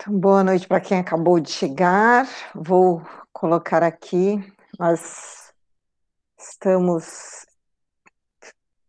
[0.00, 2.26] Então, boa noite para quem acabou de chegar.
[2.54, 3.02] Vou
[3.34, 4.42] colocar aqui,
[4.78, 5.52] nós
[6.38, 7.44] estamos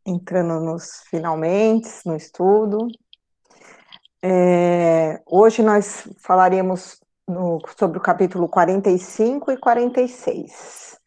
[0.06, 2.88] entrando nos finalmente, no estudo.
[4.24, 10.98] É, hoje nós falaremos no, sobre o capítulo 45 e 46.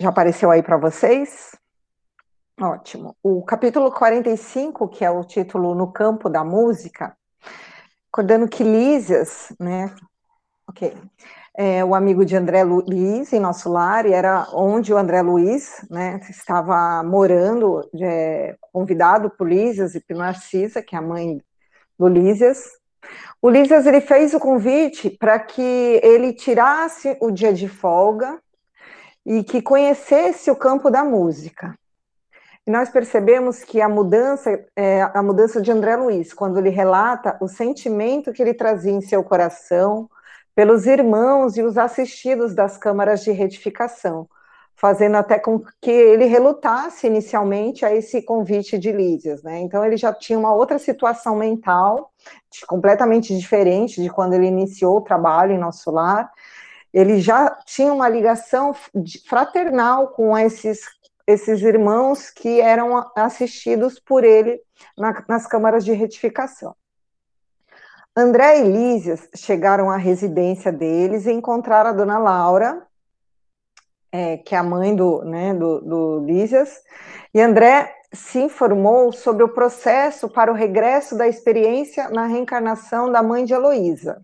[0.00, 1.54] Já apareceu aí para vocês?
[2.58, 3.14] Ótimo.
[3.22, 7.14] O capítulo 45, que é o título No Campo da Música,
[8.14, 9.90] Recordando que Lísias, né?
[10.68, 10.94] Ok.
[11.56, 15.82] É, o amigo de André Luiz em nosso lar, e era onde o André Luiz
[15.90, 21.40] né, estava morando, é, convidado por Lísias e por Narcisa, que é a mãe
[21.98, 22.72] do Lísias.
[23.40, 28.38] O Lísias ele fez o convite para que ele tirasse o dia de folga
[29.24, 31.74] e que conhecesse o campo da música.
[32.66, 37.36] E nós percebemos que a mudança, é, a mudança de André Luiz, quando ele relata
[37.40, 40.08] o sentimento que ele trazia em seu coração
[40.54, 44.28] pelos irmãos e os assistidos das câmaras de retificação,
[44.76, 49.58] fazendo até com que ele relutasse inicialmente a esse convite de Lídias, né?
[49.60, 52.12] Então ele já tinha uma outra situação mental,
[52.68, 56.30] completamente diferente de quando ele iniciou o trabalho em nosso lar.
[56.92, 58.72] Ele já tinha uma ligação
[59.26, 60.82] fraternal com esses
[61.26, 64.60] esses irmãos que eram assistidos por ele
[64.96, 66.74] na, nas câmaras de retificação.
[68.14, 72.86] André e Lísias chegaram à residência deles e encontraram a dona Laura,
[74.10, 76.82] é, que é a mãe do, né, do, do Lísias,
[77.32, 83.22] e André se informou sobre o processo para o regresso da experiência na reencarnação da
[83.22, 84.20] mãe de Heloísa.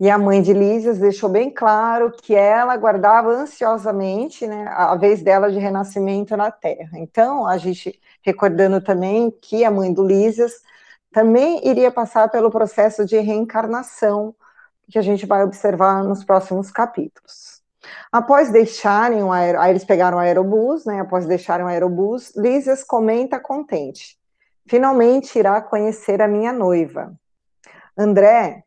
[0.00, 5.22] E a mãe de Lísias deixou bem claro que ela aguardava ansiosamente né, a vez
[5.22, 6.98] dela de renascimento na Terra.
[6.98, 10.52] Então, a gente recordando também que a mãe do Lísias
[11.12, 14.34] também iria passar pelo processo de reencarnação,
[14.90, 17.60] que a gente vai observar nos próximos capítulos.
[18.10, 19.60] Após deixarem o aer...
[19.60, 21.00] aí eles pegaram o aerobus, né?
[21.00, 24.18] Após deixarem o aerobus, Lísias comenta contente.
[24.66, 27.12] Finalmente irá conhecer a minha noiva.
[27.98, 28.64] André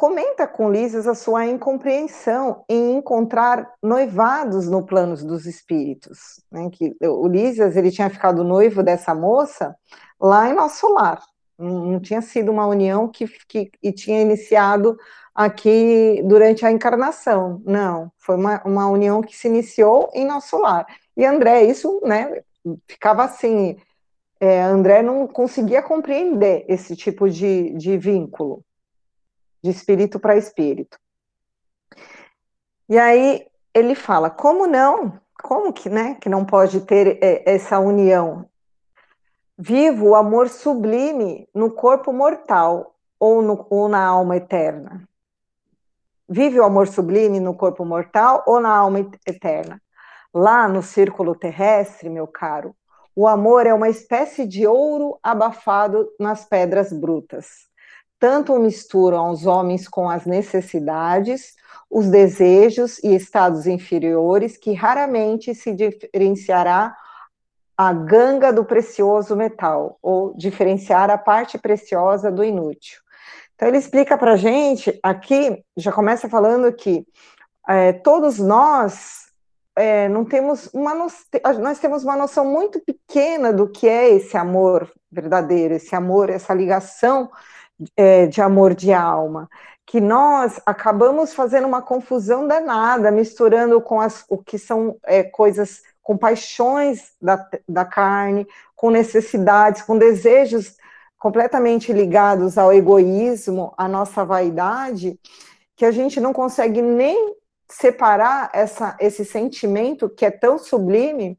[0.00, 6.42] comenta com Lísias a sua incompreensão em encontrar noivados no plano dos espíritos.
[6.50, 6.70] Né?
[6.72, 9.76] Que o Lísias ele tinha ficado noivo dessa moça
[10.18, 11.22] lá em nosso lar.
[11.58, 14.96] Não tinha sido uma união que, que e tinha iniciado
[15.34, 17.60] aqui durante a encarnação.
[17.66, 20.86] Não, foi uma, uma união que se iniciou em nosso lar.
[21.14, 22.40] E André, isso, né,
[22.88, 23.76] ficava assim.
[24.40, 28.64] É, André não conseguia compreender esse tipo de, de vínculo
[29.62, 30.98] de espírito para espírito.
[32.88, 35.20] E aí ele fala, como não?
[35.42, 38.46] Como que, né, que não pode ter é, essa união?
[39.56, 45.08] Vivo o amor sublime no corpo mortal ou, no, ou na alma eterna.
[46.28, 49.80] Vive o amor sublime no corpo mortal ou na alma eterna.
[50.32, 52.74] Lá no círculo terrestre, meu caro,
[53.16, 57.69] o amor é uma espécie de ouro abafado nas pedras brutas
[58.20, 61.54] tanto misturam os homens com as necessidades,
[61.90, 66.94] os desejos e estados inferiores, que raramente se diferenciará
[67.76, 73.00] a ganga do precioso metal, ou diferenciar a parte preciosa do inútil.
[73.54, 77.06] Então, ele explica para a gente, aqui, já começa falando que
[77.66, 79.30] é, todos nós
[79.74, 84.90] é, não temos uma nós temos uma noção muito pequena do que é esse amor
[85.10, 87.30] verdadeiro, esse amor, essa ligação
[87.96, 89.48] é, de amor de alma,
[89.86, 95.82] que nós acabamos fazendo uma confusão danada, misturando com as, o que são é, coisas,
[96.02, 98.46] com paixões da, da carne,
[98.76, 100.76] com necessidades, com desejos
[101.18, 105.18] completamente ligados ao egoísmo, à nossa vaidade,
[105.76, 107.34] que a gente não consegue nem
[107.70, 111.38] separar essa, esse sentimento que é tão sublime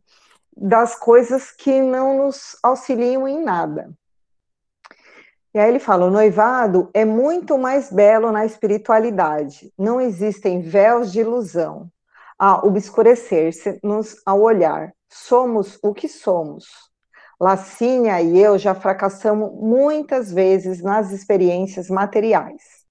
[0.56, 3.92] das coisas que não nos auxiliam em nada.
[5.54, 9.72] E aí ele fala: o noivado é muito mais belo na espiritualidade.
[9.78, 11.90] Não existem véus de ilusão
[12.40, 14.94] a obscurecer-se-nos ao olhar.
[15.10, 16.66] Somos o que somos.
[17.40, 22.82] Lacínia e eu já fracassamos muitas vezes nas experiências materiais.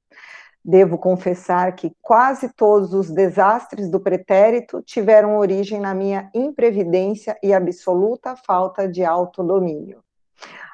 [0.63, 7.55] Devo confessar que quase todos os desastres do pretérito tiveram origem na minha imprevidência e
[7.55, 10.03] absoluta falta de autodomínio.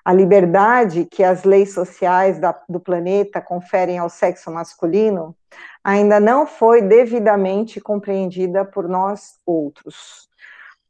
[0.07, 5.35] A liberdade que as leis sociais da, do planeta conferem ao sexo masculino
[5.83, 10.29] ainda não foi devidamente compreendida por nós outros.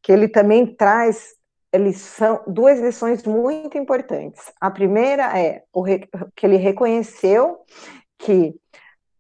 [0.02, 1.34] Que ele também traz
[1.74, 4.52] lição, duas lições muito importantes.
[4.60, 7.60] A primeira é o, que ele reconheceu
[8.18, 8.54] que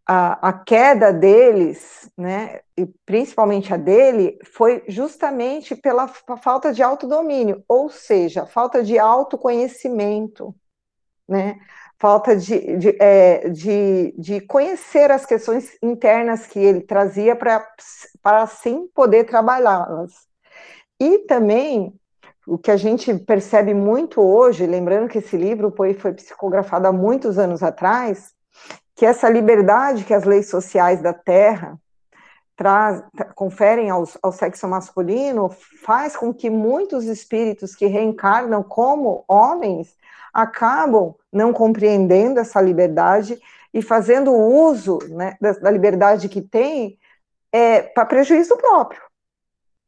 [0.06, 7.64] a, a, queda deles, né, e principalmente a dele, foi justamente pela falta de autodomínio,
[7.68, 10.54] ou seja, falta de autoconhecimento,
[11.28, 11.58] né,
[11.98, 17.66] falta de, de, é, de, de conhecer as questões internas que ele trazia para
[18.24, 20.12] assim poder trabalhá-las.
[21.00, 21.92] E também
[22.46, 26.92] o que a gente percebe muito hoje, lembrando que esse livro foi, foi psicografado há
[26.92, 28.34] muitos anos atrás,
[28.96, 31.78] que essa liberdade que as leis sociais da Terra
[32.56, 33.02] traz,
[33.34, 35.50] conferem aos, ao sexo masculino
[35.84, 39.94] faz com que muitos espíritos que reencarnam como homens
[40.32, 43.38] acabam não compreendendo essa liberdade
[43.72, 46.98] e fazendo uso né, da, da liberdade que tem
[47.52, 49.02] é, para prejuízo próprio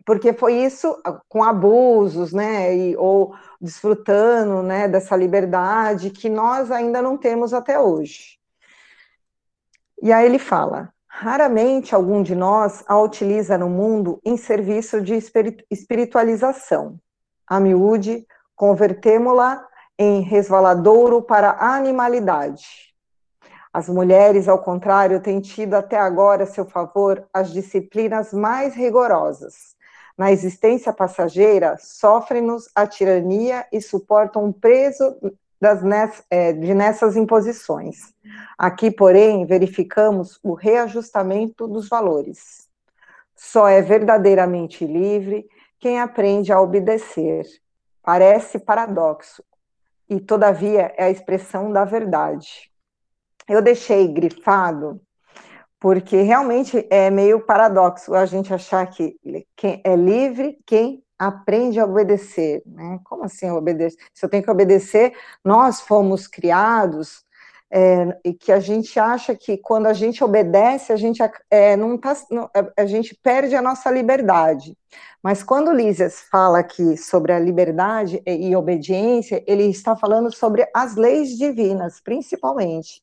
[0.05, 0.97] porque foi isso
[1.29, 7.79] com abusos, né, e, ou desfrutando, né, dessa liberdade que nós ainda não temos até
[7.79, 8.38] hoje.
[10.01, 15.15] E aí ele fala: raramente algum de nós a utiliza no mundo em serviço de
[15.71, 16.99] espiritualização.
[17.47, 19.67] A miúde, convertemo-la
[19.99, 22.95] em resvaladouro para a animalidade.
[23.73, 29.77] As mulheres, ao contrário, têm tido até agora a seu favor as disciplinas mais rigorosas.
[30.17, 35.17] Na existência passageira, sofrem-nos a tirania e suportam o peso
[35.61, 35.83] das,
[36.31, 38.15] é, de nessas imposições.
[38.57, 42.69] Aqui, porém, verificamos o reajustamento dos valores.
[43.35, 45.47] Só é verdadeiramente livre
[45.79, 47.45] quem aprende a obedecer.
[48.03, 49.43] Parece paradoxo,
[50.09, 52.71] e todavia é a expressão da verdade.
[53.47, 55.01] Eu deixei grifado
[55.81, 59.17] porque realmente é meio paradoxo a gente achar que
[59.85, 63.01] é livre quem aprende a obedecer, né?
[63.05, 63.99] Como assim obedecer?
[64.15, 65.13] Se eu tenho que obedecer,
[65.45, 67.25] nós fomos criados
[67.71, 71.21] é, e que a gente acha que quando a gente obedece, a gente
[71.51, 74.77] é, não tá, não, a gente perde a nossa liberdade.
[75.23, 80.67] Mas quando Lísias fala aqui sobre a liberdade e, e obediência, ele está falando sobre
[80.75, 83.03] as leis divinas, principalmente.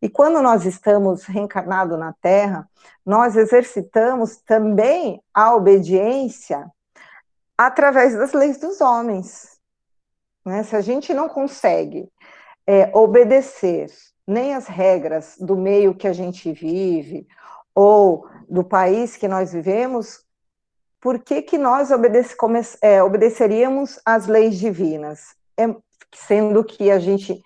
[0.00, 2.68] E quando nós estamos reencarnados na Terra,
[3.04, 6.70] nós exercitamos também a obediência
[7.56, 9.58] através das leis dos homens.
[10.44, 10.62] Né?
[10.62, 12.08] Se a gente não consegue
[12.66, 13.90] é, obedecer
[14.26, 17.26] nem as regras do meio que a gente vive
[17.74, 20.24] ou do país que nós vivemos,
[21.00, 22.34] por que, que nós obedece,
[22.82, 25.36] é, obedeceríamos às leis divinas?
[25.56, 25.74] É,
[26.14, 27.42] sendo que a gente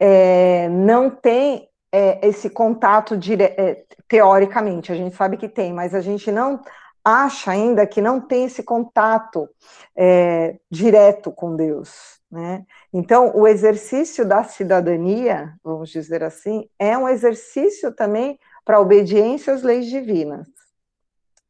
[0.00, 5.94] é, não tem é, esse contato dire, é, teoricamente, a gente sabe que tem, mas
[5.94, 6.60] a gente não
[7.06, 9.48] acha ainda que não tem esse contato
[9.94, 12.20] é, direto com Deus.
[12.28, 12.66] Né?
[12.92, 19.62] Então, o exercício da cidadania, vamos dizer assim, é um exercício também para obediência às
[19.62, 20.48] leis divinas.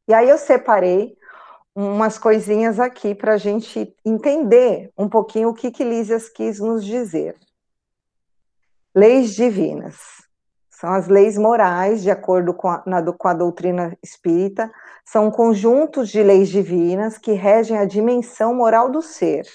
[0.07, 1.17] E aí eu separei
[1.73, 6.85] umas coisinhas aqui para a gente entender um pouquinho o que, que Lísias quis nos
[6.85, 7.35] dizer.
[8.93, 9.97] Leis divinas.
[10.79, 14.71] São as leis morais, de acordo com a, na, com a doutrina espírita,
[15.03, 19.47] são conjuntos de leis divinas que regem a dimensão moral do ser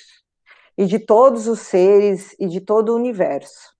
[0.77, 3.71] e de todos os seres e de todo o universo.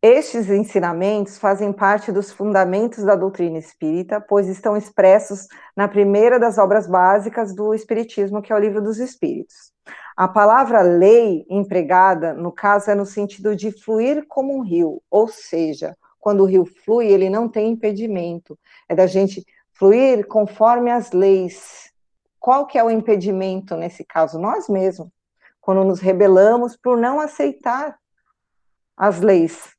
[0.00, 6.58] Estes ensinamentos fazem parte dos fundamentos da doutrina espírita, pois estão expressos na primeira das
[6.58, 9.72] obras básicas do Espiritismo, que é o Livro dos Espíritos.
[10.16, 15.26] A palavra lei empregada, no caso, é no sentido de fluir como um rio, ou
[15.26, 18.58] seja, quando o rio flui, ele não tem impedimento,
[18.88, 21.90] é da gente fluir conforme as leis.
[22.38, 24.38] Qual que é o impedimento nesse caso?
[24.38, 25.08] Nós mesmos,
[25.60, 27.98] quando nos rebelamos por não aceitar
[28.96, 29.74] as leis.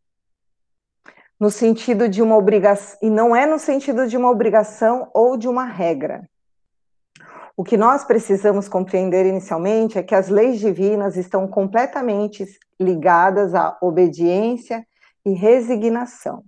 [1.40, 5.48] No sentido de uma obrigação, e não é no sentido de uma obrigação ou de
[5.48, 6.28] uma regra.
[7.56, 12.46] O que nós precisamos compreender inicialmente é que as leis divinas estão completamente
[12.80, 14.86] ligadas à obediência
[15.26, 16.44] e resignação.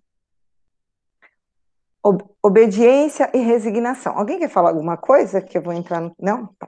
[2.42, 4.18] obediência e resignação.
[4.18, 6.14] Alguém quer falar alguma coisa que eu vou entrar no...
[6.20, 6.48] Não?
[6.60, 6.68] Tá.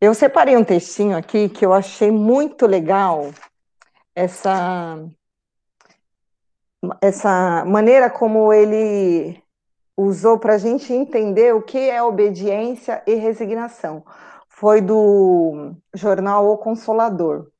[0.00, 3.30] Eu separei um textinho aqui que eu achei muito legal
[4.14, 4.98] essa
[7.00, 9.42] essa maneira como ele
[9.96, 14.04] usou para a gente entender o que é obediência e resignação.
[14.48, 17.50] Foi do jornal O Consolador.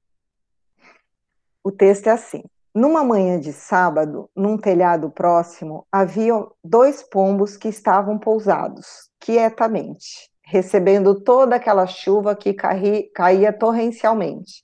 [1.64, 2.44] O texto é assim:
[2.78, 11.20] numa manhã de sábado, num telhado próximo, haviam dois pombos que estavam pousados, quietamente, recebendo
[11.24, 14.62] toda aquela chuva que caía torrencialmente.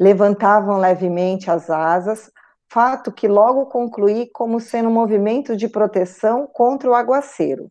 [0.00, 2.32] Levantavam levemente as asas,
[2.70, 7.70] fato que logo concluí como sendo um movimento de proteção contra o aguaceiro.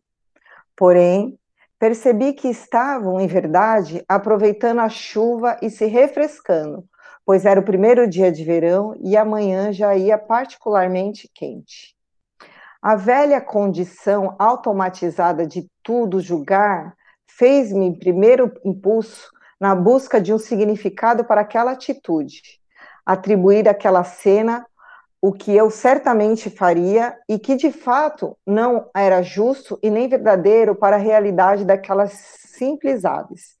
[0.76, 1.36] Porém,
[1.76, 6.84] percebi que estavam, em verdade, aproveitando a chuva e se refrescando,
[7.24, 11.94] pois era o primeiro dia de verão e amanhã já ia particularmente quente.
[12.80, 16.94] A velha condição automatizada de tudo julgar
[17.26, 22.42] fez-me primeiro impulso na busca de um significado para aquela atitude,
[23.06, 24.66] atribuir àquela cena
[25.20, 30.74] o que eu certamente faria e que de fato não era justo e nem verdadeiro
[30.74, 33.54] para a realidade daquelas simples aves.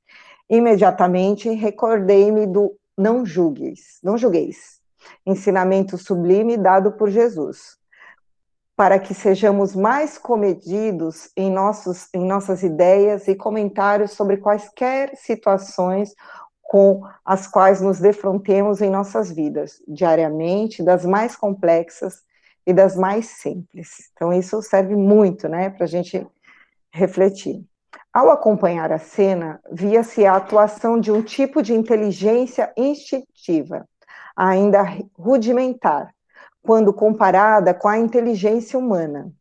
[0.50, 4.80] Imediatamente recordei-me do não julgueis, não julgueis,
[5.26, 7.76] ensinamento sublime dado por Jesus,
[8.76, 16.14] para que sejamos mais comedidos em, nossos, em nossas ideias e comentários sobre quaisquer situações
[16.62, 22.22] com as quais nos defrontemos em nossas vidas, diariamente, das mais complexas
[22.66, 24.10] e das mais simples.
[24.14, 26.26] Então, isso serve muito, né, para a gente
[26.90, 27.62] refletir.
[28.12, 33.86] Ao acompanhar a cena, via-se a atuação de um tipo de inteligência instintiva,
[34.36, 34.82] ainda
[35.16, 36.14] rudimentar,
[36.62, 39.32] quando comparada com a inteligência humana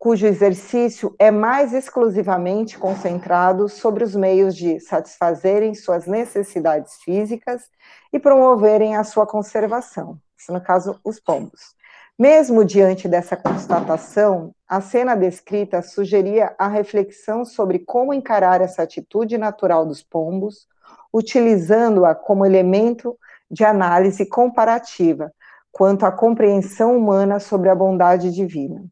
[0.00, 7.64] cujo exercício é mais exclusivamente concentrado sobre os meios de satisfazerem suas necessidades físicas
[8.10, 10.18] e promoverem a sua conservação,
[10.48, 11.74] no caso, os pombos.
[12.18, 19.36] Mesmo diante dessa constatação, a cena descrita sugeria a reflexão sobre como encarar essa atitude
[19.36, 20.68] natural dos pombos,
[21.12, 23.18] utilizando-a como elemento
[23.50, 25.32] de análise comparativa
[25.72, 28.84] quanto à compreensão humana sobre a bondade divina.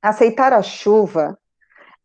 [0.00, 1.36] Aceitar a chuva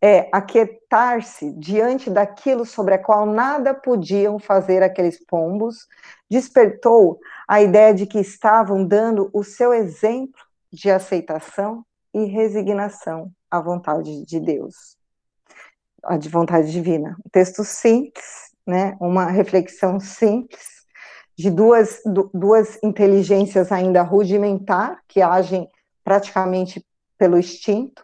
[0.02, 5.88] é aquietar-se diante daquilo sobre a qual nada podiam fazer aqueles pombos,
[6.28, 10.42] despertou a ideia de que estavam dando o seu exemplo
[10.74, 11.86] de aceitação
[12.16, 14.98] e resignação à vontade de Deus,
[16.02, 17.18] à de vontade divina.
[17.26, 18.26] Um texto simples,
[18.66, 18.96] né?
[19.02, 20.86] Uma reflexão simples
[21.38, 22.00] de duas,
[22.34, 25.70] duas inteligências ainda rudimentar que agem
[26.06, 26.82] praticamente
[27.18, 28.02] pelo instinto,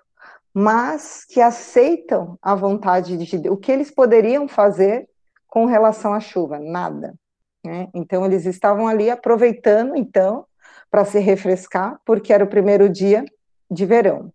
[0.54, 3.56] mas que aceitam a vontade de Deus.
[3.56, 5.08] O que eles poderiam fazer
[5.48, 6.60] com relação à chuva?
[6.60, 7.16] Nada.
[7.64, 7.88] Né?
[7.94, 10.46] Então, eles estavam ali aproveitando, então,
[10.90, 13.24] para se refrescar, porque era o primeiro dia
[13.72, 14.34] de verão.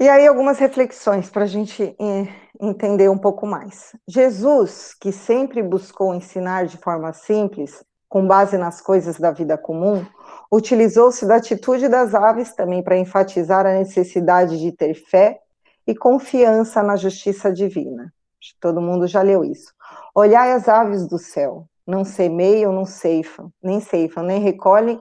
[0.00, 2.28] E aí, algumas reflexões para a gente eh,
[2.60, 3.94] entender um pouco mais.
[4.08, 10.04] Jesus, que sempre buscou ensinar de forma simples, com base nas coisas da vida comum,
[10.50, 15.40] utilizou-se da atitude das aves também para enfatizar a necessidade de ter fé
[15.86, 18.12] e confiança na justiça divina.
[18.60, 19.72] Todo mundo já leu isso.
[20.14, 25.00] Olhai as aves do céu, não semeiam, não ceifam, nem ceifam, nem recolhem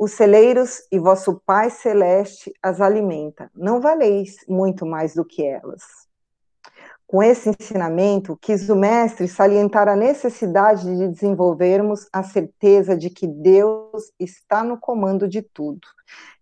[0.00, 3.50] os celeiros, e vosso Pai celeste as alimenta.
[3.54, 5.82] Não valeis muito mais do que elas.
[7.06, 13.26] Com esse ensinamento, quis o mestre salientar a necessidade de desenvolvermos a certeza de que
[13.26, 15.86] Deus está no comando de tudo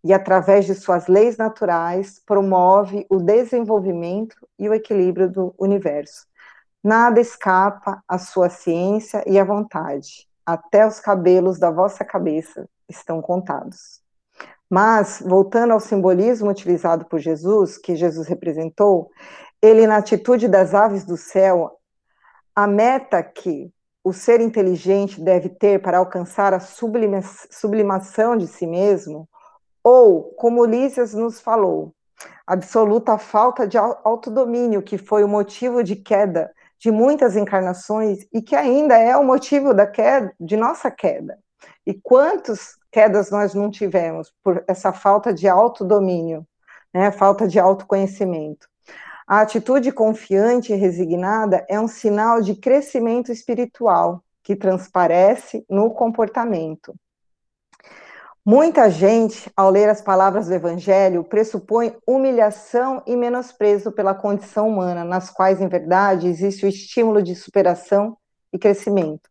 [0.05, 6.29] e, através de suas leis naturais, promove o desenvolvimento e o equilíbrio do universo.
[6.81, 13.21] Nada escapa à sua ciência e à vontade, até os cabelos da vossa cabeça estão
[13.21, 14.01] contados.
[14.71, 19.11] Mas, voltando ao simbolismo utilizado por Jesus, que Jesus representou,
[19.63, 21.79] ele, na atitude das aves do céu,
[22.55, 23.73] a meta que
[24.05, 29.29] o ser inteligente deve ter para alcançar a sublima, sublimação de si mesmo,
[29.83, 31.95] ou, como Lísias nos falou,
[32.47, 38.55] absoluta falta de autodomínio, que foi o motivo de queda de muitas encarnações e que
[38.55, 41.39] ainda é o motivo da queda, de nossa queda.
[41.87, 46.47] E quantas quedas nós não tivemos por essa falta de autodomínio,
[46.93, 48.69] né, falta de autoconhecimento.
[49.27, 56.95] A atitude confiante e resignada é um sinal de crescimento espiritual que transparece no comportamento.
[58.43, 65.05] Muita gente, ao ler as palavras do Evangelho, pressupõe humilhação e menosprezo pela condição humana,
[65.05, 68.17] nas quais, em verdade, existe o estímulo de superação
[68.51, 69.29] e crescimento.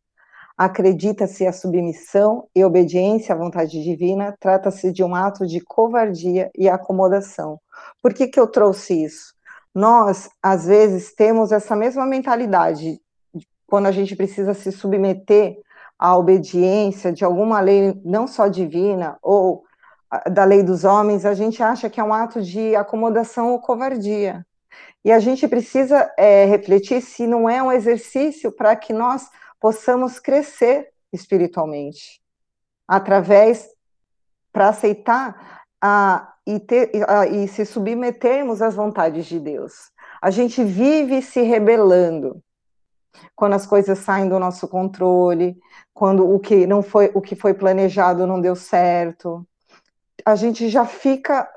[0.58, 6.68] Acredita-se a submissão e obediência à vontade divina, trata-se de um ato de covardia e
[6.68, 7.60] acomodação.
[8.02, 9.38] Por que, que eu trouxe isso?
[9.78, 13.00] nós, às vezes, temos essa mesma mentalidade
[13.68, 15.56] quando a gente precisa se submeter
[16.00, 19.64] à obediência de alguma lei, não só divina, ou
[20.32, 24.44] da lei dos homens, a gente acha que é um ato de acomodação ou covardia.
[25.06, 30.20] E a gente precisa é, refletir se não é um exercício para que nós possamos
[30.20, 32.22] crescer espiritualmente.
[32.88, 33.70] através
[34.52, 36.92] para aceitar a, e, ter,
[37.32, 39.92] e se submetermos às vontades de Deus.
[40.22, 42.42] A gente vive se rebelando
[43.36, 45.60] quando as coisas saem do nosso controle,
[45.94, 49.46] quando o que não foi o que foi planejado não deu certo.
[50.26, 51.48] A gente já fica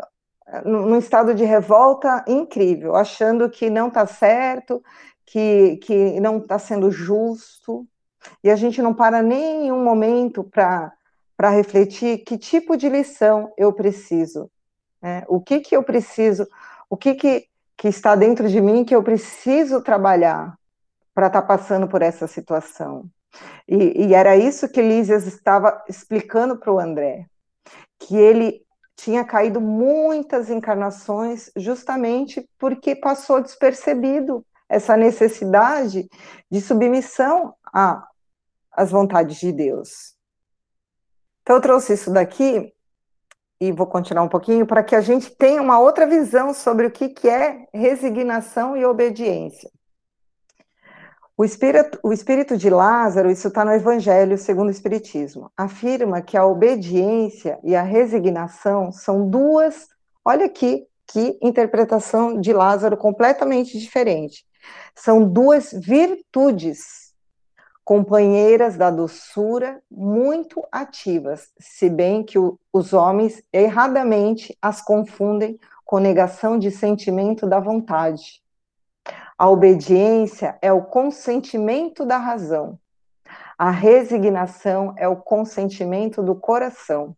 [0.64, 4.83] num estado de revolta incrível, achando que não está certo,
[5.25, 7.87] que, que não está sendo justo,
[8.43, 13.73] e a gente não para nem um momento para refletir que tipo de lição eu
[13.73, 14.50] preciso,
[15.03, 15.25] né?
[15.29, 16.47] o que, que eu preciso,
[16.89, 17.47] o que, que,
[17.77, 20.57] que está dentro de mim que eu preciso trabalhar
[21.15, 23.05] para estar tá passando por essa situação.
[23.67, 27.27] E, e era isso que Lísias estava explicando para o André,
[27.99, 28.62] que ele
[28.97, 36.09] tinha caído muitas encarnações justamente porque passou despercebido essa necessidade
[36.50, 37.55] de submissão
[38.81, 40.15] às vontades de Deus.
[41.43, 42.73] Então, eu trouxe isso daqui
[43.61, 46.91] e vou continuar um pouquinho para que a gente tenha uma outra visão sobre o
[46.91, 49.71] que, que é resignação e obediência.
[51.37, 56.37] O espírito, o espírito de Lázaro, isso está no Evangelho segundo o Espiritismo, afirma que
[56.37, 59.89] a obediência e a resignação são duas.
[60.25, 64.45] Olha aqui que interpretação de Lázaro completamente diferente.
[64.95, 67.00] São duas virtudes,
[67.85, 75.99] companheiras da doçura, muito ativas, se bem que o, os homens erradamente as confundem com
[75.99, 78.43] negação de sentimento da vontade.
[79.37, 82.79] A obediência é o consentimento da razão.
[83.59, 87.17] A resignação é o consentimento do coração.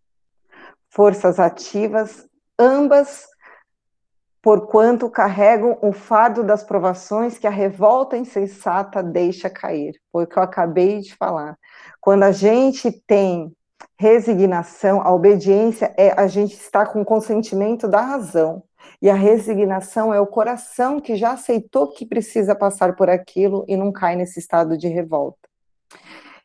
[0.89, 2.27] Forças ativas,
[2.59, 3.27] ambas,
[4.43, 9.95] porquanto carregam o fardo das provações que a revolta insensata deixa cair.
[10.11, 11.57] Foi o que eu acabei de falar.
[12.01, 13.55] Quando a gente tem
[13.97, 18.65] resignação, a obediência é a gente estar com consentimento da razão.
[19.01, 23.77] E a resignação é o coração que já aceitou que precisa passar por aquilo e
[23.77, 25.39] não cai nesse estado de revolta.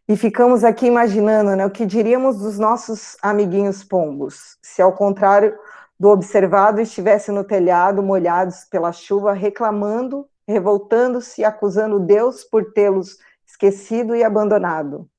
[0.07, 5.53] E ficamos aqui imaginando né, o que diríamos dos nossos amiguinhos pombos, se ao contrário
[5.99, 14.15] do observado estivesse no telhado, molhados pela chuva, reclamando, revoltando-se, acusando Deus por tê-los esquecido
[14.15, 15.09] e abandonado.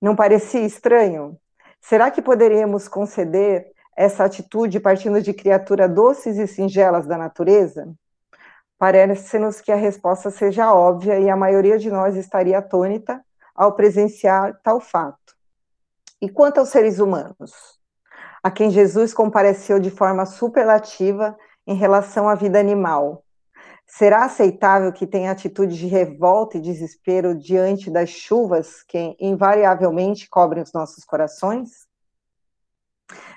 [0.00, 1.38] Não parecia estranho?
[1.80, 7.92] Será que poderíamos conceder essa atitude partindo de criaturas doces e singelas da natureza?
[8.78, 14.58] Parece-nos que a resposta seja óbvia e a maioria de nós estaria atônita ao presenciar
[14.62, 15.36] tal fato.
[16.20, 17.80] E quanto aos seres humanos,
[18.42, 23.24] a quem Jesus compareceu de forma superlativa em relação à vida animal,
[23.86, 30.62] será aceitável que tenha atitude de revolta e desespero diante das chuvas que invariavelmente cobrem
[30.62, 31.86] os nossos corações?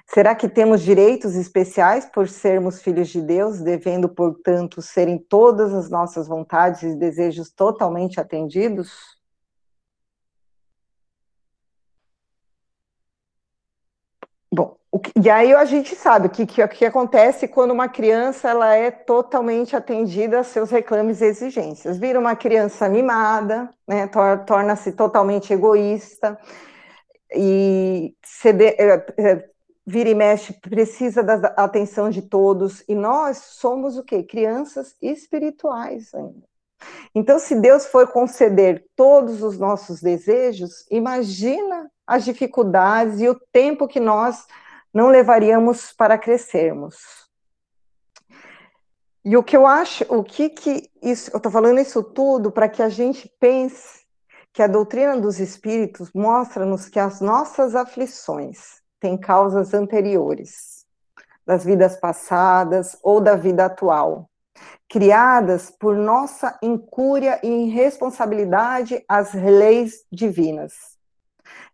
[0.08, 5.90] Será que temos direitos especiais por sermos filhos de Deus, devendo, portanto, serem todas as
[5.90, 9.15] nossas vontades e desejos totalmente atendidos?
[14.56, 18.50] Bom, que, e aí a gente sabe o que, que, que, acontece quando uma criança
[18.50, 21.98] ela é totalmente atendida a seus reclames e exigências.
[21.98, 24.10] Vira uma criança animada, né,
[24.48, 26.40] torna-se totalmente egoísta
[27.36, 29.50] e cede, é, é,
[29.86, 34.24] vira e mexe, precisa da atenção de todos, e nós somos o quê?
[34.24, 36.55] Crianças espirituais ainda.
[37.14, 43.88] Então, se Deus for conceder todos os nossos desejos, imagina as dificuldades e o tempo
[43.88, 44.46] que nós
[44.94, 46.96] não levaríamos para crescermos.
[49.24, 52.70] E o que eu acho, o que que isso, eu estou falando isso tudo para
[52.70, 54.06] que a gente pense
[54.54, 60.86] que a doutrina dos espíritos mostra-nos que as nossas aflições têm causas anteriores,
[61.46, 64.30] das vidas passadas ou da vida atual,
[64.88, 70.74] criadas por nossa incúria e irresponsabilidade às leis divinas,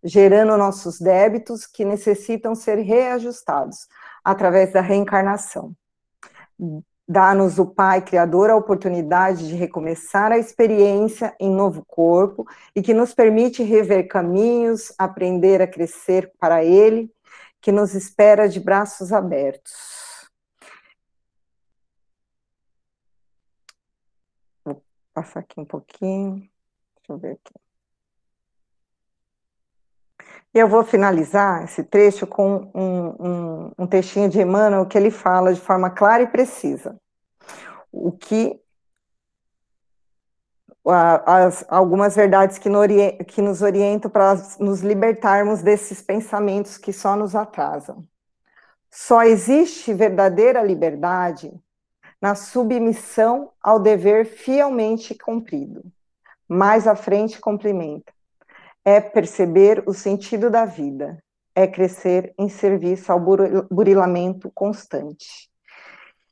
[0.04, 3.88] gerando nossos débitos que necessitam ser reajustados
[4.24, 5.76] através da reencarnação.
[7.08, 12.94] Dá-nos o Pai Criador a oportunidade de recomeçar a experiência em novo corpo e que
[12.94, 17.12] nos permite rever caminhos, aprender a crescer para Ele,
[17.60, 20.02] que nos espera de braços abertos.
[24.64, 24.82] Vou
[25.22, 26.36] passar aqui um pouquinho.
[26.36, 27.54] Deixa eu ver aqui.
[30.54, 35.10] E eu vou finalizar esse trecho com um, um, um textinho de Emmanuel que ele
[35.10, 37.00] fala de forma clara e precisa.
[37.92, 38.60] O que
[41.26, 42.80] as, algumas verdades que, no,
[43.28, 48.04] que nos orientam para nos libertarmos desses pensamentos que só nos atrasam.
[48.90, 51.54] Só existe verdadeira liberdade
[52.22, 55.84] na submissão ao dever fielmente cumprido.
[56.48, 58.14] Mais à frente, complementa.
[58.86, 61.18] É perceber o sentido da vida,
[61.56, 63.20] é crescer em serviço ao
[63.70, 65.50] burilamento constante.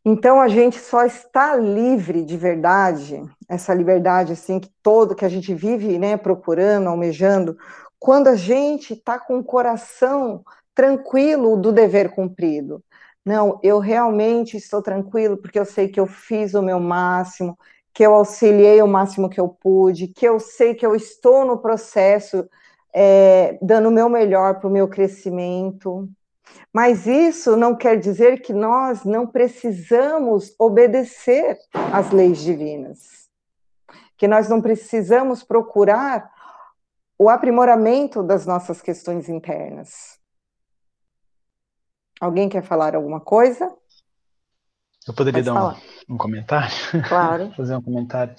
[0.04, 5.30] Então a gente só está livre de verdade, essa liberdade assim que todo que a
[5.30, 7.58] gente vive, né, procurando, almejando,
[8.00, 12.82] quando a gente está com o coração tranquilo do dever cumprido.
[13.26, 17.58] Não, eu realmente estou tranquilo porque eu sei que eu fiz o meu máximo,
[17.94, 21.58] que eu auxiliei o máximo que eu pude, que eu sei que eu estou no
[21.58, 22.48] processo
[22.94, 26.10] é, dando o meu melhor para o meu crescimento.
[26.74, 31.58] Mas isso não quer dizer que nós não precisamos obedecer
[31.92, 33.30] às leis divinas,
[34.18, 36.32] que nós não precisamos procurar
[37.18, 40.19] o aprimoramento das nossas questões internas.
[42.20, 43.74] Alguém quer falar alguma coisa?
[45.08, 45.76] Eu poderia Pode dar
[46.10, 46.76] um, um, comentário?
[47.08, 47.52] Claro.
[47.56, 48.36] Fazer um comentário.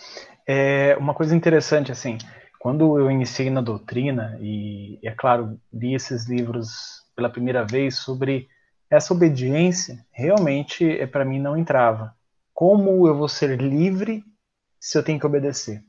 [0.47, 2.19] É uma coisa interessante, assim,
[2.59, 8.49] quando eu iniciei na doutrina, e é claro, li esses livros pela primeira vez sobre
[8.91, 12.15] essa obediência, realmente é para mim não entrava.
[12.53, 14.23] Como eu vou ser livre
[14.79, 15.83] se eu tenho que obedecer?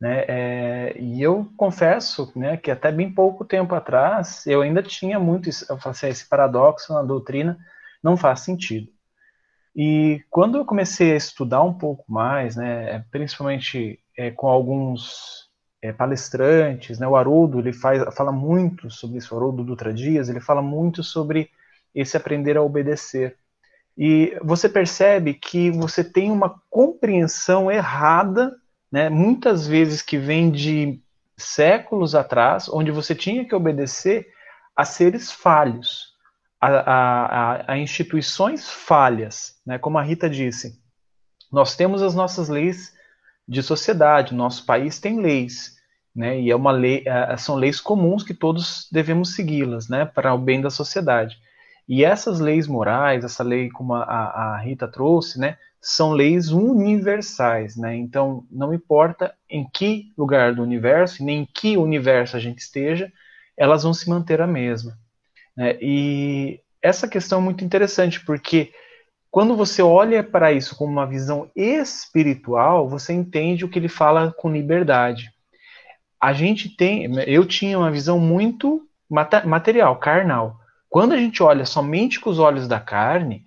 [0.00, 0.24] Né?
[0.28, 5.48] É, e eu confesso né, que até bem pouco tempo atrás eu ainda tinha muito
[5.48, 7.58] assim, esse paradoxo na doutrina,
[8.02, 8.88] não faz sentido.
[9.74, 15.46] E quando eu comecei a estudar um pouco mais, né, principalmente é, com alguns
[15.82, 17.06] é, palestrantes, né?
[17.06, 21.02] O Haroldo ele faz, fala muito sobre isso, o Haroldo Dutra Dias, ele fala muito
[21.02, 21.50] sobre
[21.94, 23.36] esse aprender a obedecer.
[23.96, 28.54] E você percebe que você tem uma compreensão errada,
[28.96, 29.10] né?
[29.10, 30.98] Muitas vezes que vem de
[31.36, 34.26] séculos atrás, onde você tinha que obedecer
[34.74, 36.14] a seres falhos,
[36.58, 39.78] a, a, a instituições falhas, né?
[39.78, 40.80] Como a Rita disse,
[41.52, 42.94] nós temos as nossas leis
[43.46, 45.76] de sociedade, nosso país tem leis,
[46.14, 46.40] né?
[46.40, 50.06] E é uma lei, é, são leis comuns que todos devemos segui-las, né?
[50.06, 51.36] Para o bem da sociedade.
[51.88, 55.56] E essas leis morais, essa lei como a, a Rita trouxe, né?
[55.80, 57.94] São leis universais, né?
[57.96, 63.12] Então não importa em que lugar do universo, nem em que universo a gente esteja,
[63.56, 64.98] elas vão se manter a mesma.
[65.56, 65.78] Né?
[65.80, 68.72] E essa questão é muito interessante porque
[69.30, 74.32] quando você olha para isso com uma visão espiritual, você entende o que ele fala
[74.32, 75.30] com liberdade
[76.20, 80.58] a gente tem, eu tinha uma visão muito material, carnal.
[80.96, 83.44] Quando a gente olha somente com os olhos da carne,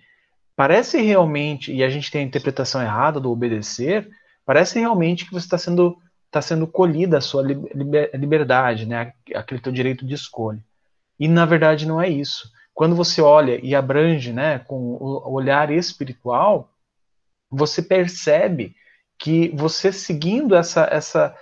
[0.56, 4.08] parece realmente, e a gente tem a interpretação errada do obedecer,
[4.46, 5.98] parece realmente que você está sendo,
[6.30, 9.14] tá sendo colhida a sua liberdade, né?
[9.34, 10.64] aquele teu direito de escolha.
[11.20, 12.52] E na verdade não é isso.
[12.72, 16.72] Quando você olha e abrange né, com o olhar espiritual,
[17.50, 18.76] você percebe
[19.18, 21.36] que você seguindo essa, essa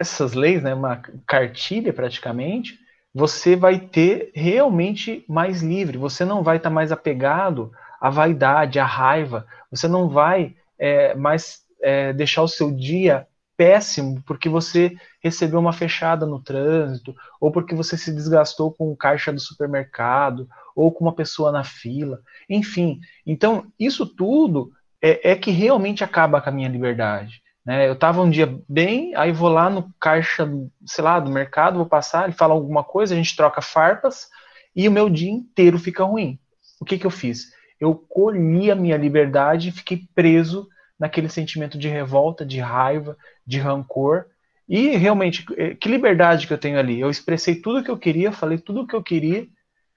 [0.00, 5.98] essas leis, né, uma cartilha praticamente, você vai ter realmente mais livre.
[5.98, 9.46] Você não vai estar tá mais apegado à vaidade, à raiva.
[9.70, 15.72] Você não vai é, mais é, deixar o seu dia péssimo porque você recebeu uma
[15.72, 21.04] fechada no trânsito, ou porque você se desgastou com o caixa do supermercado, ou com
[21.04, 22.20] uma pessoa na fila.
[22.48, 27.42] Enfim, então isso tudo é, é que realmente acaba com a minha liberdade.
[27.68, 27.86] Né?
[27.86, 30.50] Eu estava um dia bem, aí vou lá no caixa,
[30.86, 34.30] sei lá, do mercado, vou passar, ele fala alguma coisa, a gente troca farpas
[34.74, 36.38] e o meu dia inteiro fica ruim.
[36.80, 37.52] O que, que eu fiz?
[37.78, 40.66] Eu colhi a minha liberdade e fiquei preso
[40.98, 43.14] naquele sentimento de revolta, de raiva,
[43.46, 44.24] de rancor.
[44.66, 46.98] E realmente, eh, que liberdade que eu tenho ali?
[46.98, 49.46] Eu expressei tudo o que eu queria, falei tudo o que eu queria,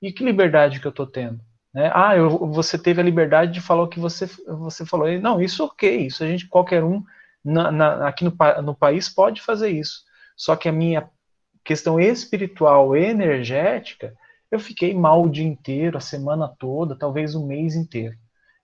[0.02, 1.40] e que liberdade que eu estou tendo?
[1.74, 1.90] Né?
[1.94, 5.08] Ah, eu, você teve a liberdade de falar o que você, você falou.
[5.22, 7.02] Não, isso ok, isso a gente, qualquer um
[7.44, 10.04] na, na, aqui no, no país pode fazer isso.
[10.36, 11.10] Só que a minha
[11.64, 14.14] questão espiritual e energética,
[14.50, 18.16] eu fiquei mal o dia inteiro, a semana toda, talvez o mês inteiro.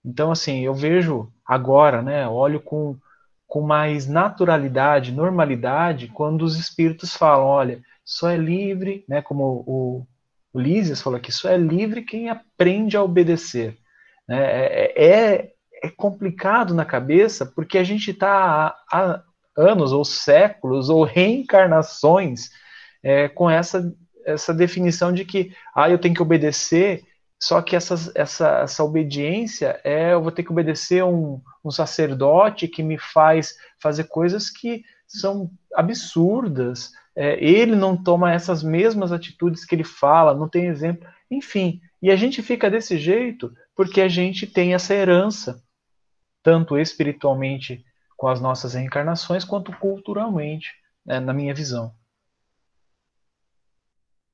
[0.03, 2.97] Então, assim, eu vejo agora, né, olho com,
[3.47, 10.07] com mais naturalidade, normalidade, quando os espíritos falam, olha, só é livre, né, como o,
[10.53, 13.77] o Lísias falou aqui, só é livre quem aprende a obedecer.
[14.27, 19.21] Né, é, é, é complicado na cabeça porque a gente está há,
[19.57, 22.49] anos ou séculos ou reencarnações
[23.03, 23.91] é, com essa,
[24.25, 27.03] essa definição de que ah, eu tenho que obedecer
[27.39, 32.83] Só que essa, essa, obediência é eu vou ter que obedecer um, um sacerdote que
[32.83, 36.91] me faz fazer coisas que são absurdas.
[37.15, 41.07] É, ele não toma essas mesmas atitudes que ele fala, não tem exemplo.
[41.29, 45.61] Enfim, e a gente fica desse jeito porque a gente tem essa herança,
[46.47, 47.83] tanto espiritualmente
[48.15, 50.73] com as nossas reencarnações, quanto culturalmente,
[51.05, 51.91] né, na minha visão.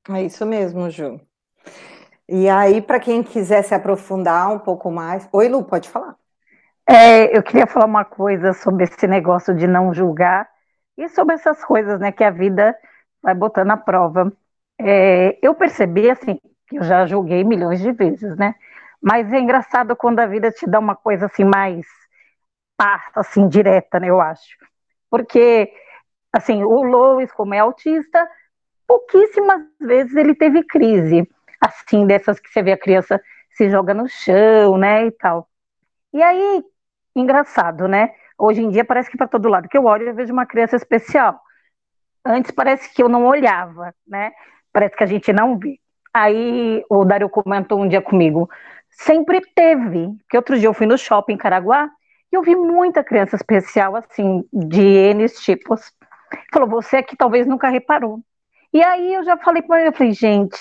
[0.08, 1.20] É isso mesmo, Ju.
[2.28, 5.28] E aí, para quem quiser se aprofundar um pouco mais.
[5.32, 6.14] Oi, Lu, pode falar.
[6.88, 10.48] É, eu queria falar uma coisa sobre esse negócio de não julgar
[10.96, 12.76] e sobre essas coisas né, que a vida
[13.20, 14.32] vai botando à prova.
[14.78, 18.54] É, eu percebi, assim, que eu já julguei milhões de vezes, né?
[19.02, 21.84] Mas é engraçado quando a vida te dá uma coisa assim mais
[22.76, 24.56] parta, assim, direta, né, eu acho.
[25.10, 25.72] Porque,
[26.32, 28.28] assim, o Lois, como é autista,
[28.86, 31.28] pouquíssimas vezes ele teve crise,
[31.60, 35.48] assim, dessas que você vê a criança se joga no chão, né, e tal.
[36.12, 36.64] E aí,
[37.14, 38.12] engraçado, né?
[38.38, 40.76] Hoje em dia parece que para todo lado que eu olho eu vejo uma criança
[40.76, 41.40] especial.
[42.24, 44.32] Antes parece que eu não olhava, né?
[44.72, 45.78] Parece que a gente não vê.
[46.12, 48.48] Aí o Dário comentou um dia comigo,
[48.90, 51.90] sempre teve, que outro dia eu fui no shopping em Caraguá
[52.34, 55.92] eu vi muita criança especial, assim, de N tipos.
[56.52, 58.20] Falou, você aqui talvez nunca reparou.
[58.72, 60.58] E aí eu já falei para ele, eu falei, gente,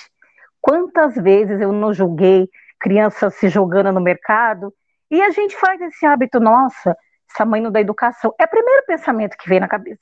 [0.61, 4.73] quantas vezes eu não julguei crianças se jogando no mercado
[5.09, 6.95] e a gente faz esse hábito, nossa,
[7.29, 8.33] essa mãe não dá educação.
[8.39, 9.99] É o primeiro pensamento que vem na cabeça.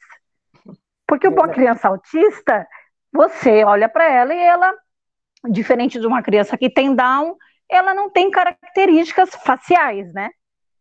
[1.08, 2.68] Porque uma criança autista,
[3.12, 4.74] você olha para ela e ela
[5.50, 7.36] diferente de uma criança que tem Down,
[7.70, 10.30] ela não tem características faciais, né?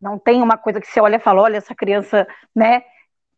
[0.01, 2.83] Não tem uma coisa que você olha e fala, olha, essa criança, né,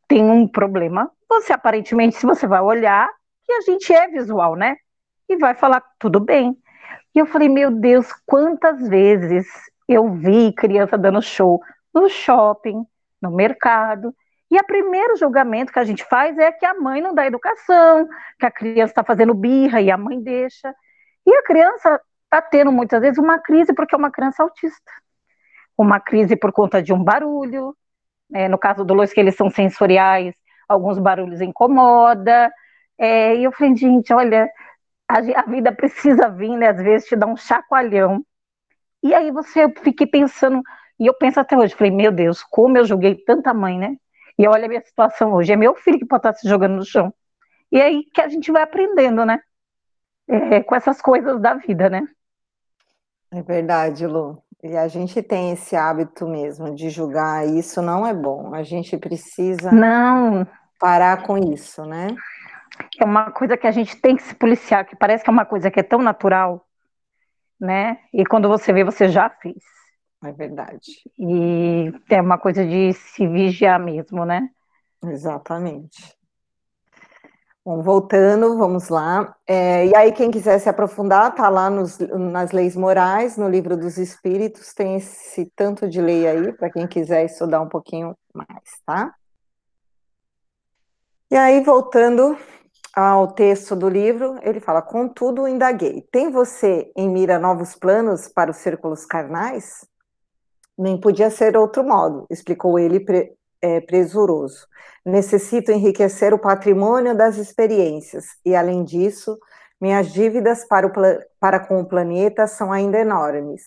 [0.07, 1.11] tem um problema.
[1.29, 3.09] Você, aparentemente, se você vai olhar,
[3.44, 4.77] que a gente é visual, né?
[5.29, 6.57] E vai falar, tudo bem.
[7.14, 9.46] E eu falei, meu Deus, quantas vezes
[9.88, 11.61] eu vi criança dando show
[11.92, 12.87] no shopping,
[13.20, 14.14] no mercado,
[14.53, 18.07] e o primeiro julgamento que a gente faz é que a mãe não dá educação,
[18.38, 20.75] que a criança está fazendo birra e a mãe deixa.
[21.27, 24.92] E a criança está tendo muitas vezes uma crise porque é uma criança autista.
[25.77, 27.77] Uma crise por conta de um barulho,
[28.33, 30.35] é, no caso do Lois, que eles são sensoriais,
[30.69, 32.51] alguns barulhos incomoda.
[32.99, 34.51] É, e eu falei, gente, olha,
[35.09, 36.69] a, a, vida precisa vir, né?
[36.69, 38.25] Às vezes te dá um chacoalhão.
[39.03, 40.63] E aí você, fiquei pensando,
[40.99, 43.97] e eu penso até hoje, falei, meu Deus, como eu julguei tanta mãe, né?
[44.39, 46.85] E olha a minha situação hoje, é meu filho que pode estar se jogando no
[46.85, 47.13] chão.
[47.71, 49.41] E aí que a gente vai aprendendo, né?
[50.29, 52.07] é, com essas coisas da vida, né?
[53.31, 54.43] É verdade, Lu.
[54.62, 58.55] E a gente tem esse hábito mesmo de julgar, e isso não é bom.
[58.55, 60.46] A gente precisa não.
[60.79, 62.07] parar com isso, né?
[63.01, 65.44] É uma coisa que a gente tem que se policiar, que parece que é uma
[65.44, 66.64] coisa que é tão natural,
[67.61, 67.98] né?
[68.12, 69.62] E quando você vê, você já fez.
[70.25, 70.92] É verdade.
[71.18, 74.48] E é uma coisa de se vigiar mesmo, né?
[75.05, 76.16] Exatamente.
[77.64, 79.37] Bom, voltando, vamos lá.
[79.46, 83.77] É, e aí, quem quiser se aprofundar, tá lá nos, nas leis morais, no livro
[83.77, 88.81] dos Espíritos, tem esse tanto de lei aí, para quem quiser estudar um pouquinho mais,
[88.85, 89.14] tá?
[91.31, 92.37] E aí, voltando
[92.92, 98.51] ao texto do livro, ele fala: Contudo, indaguei, tem você em mira novos planos para
[98.51, 99.87] os círculos carnais?
[100.77, 104.66] Nem podia ser outro modo, explicou ele pre, é, presuroso.
[105.07, 109.38] Necessito enriquecer o patrimônio das experiências e, além disso,
[109.81, 110.92] minhas dívidas para, o,
[111.40, 113.62] para com o planeta são ainda enormes.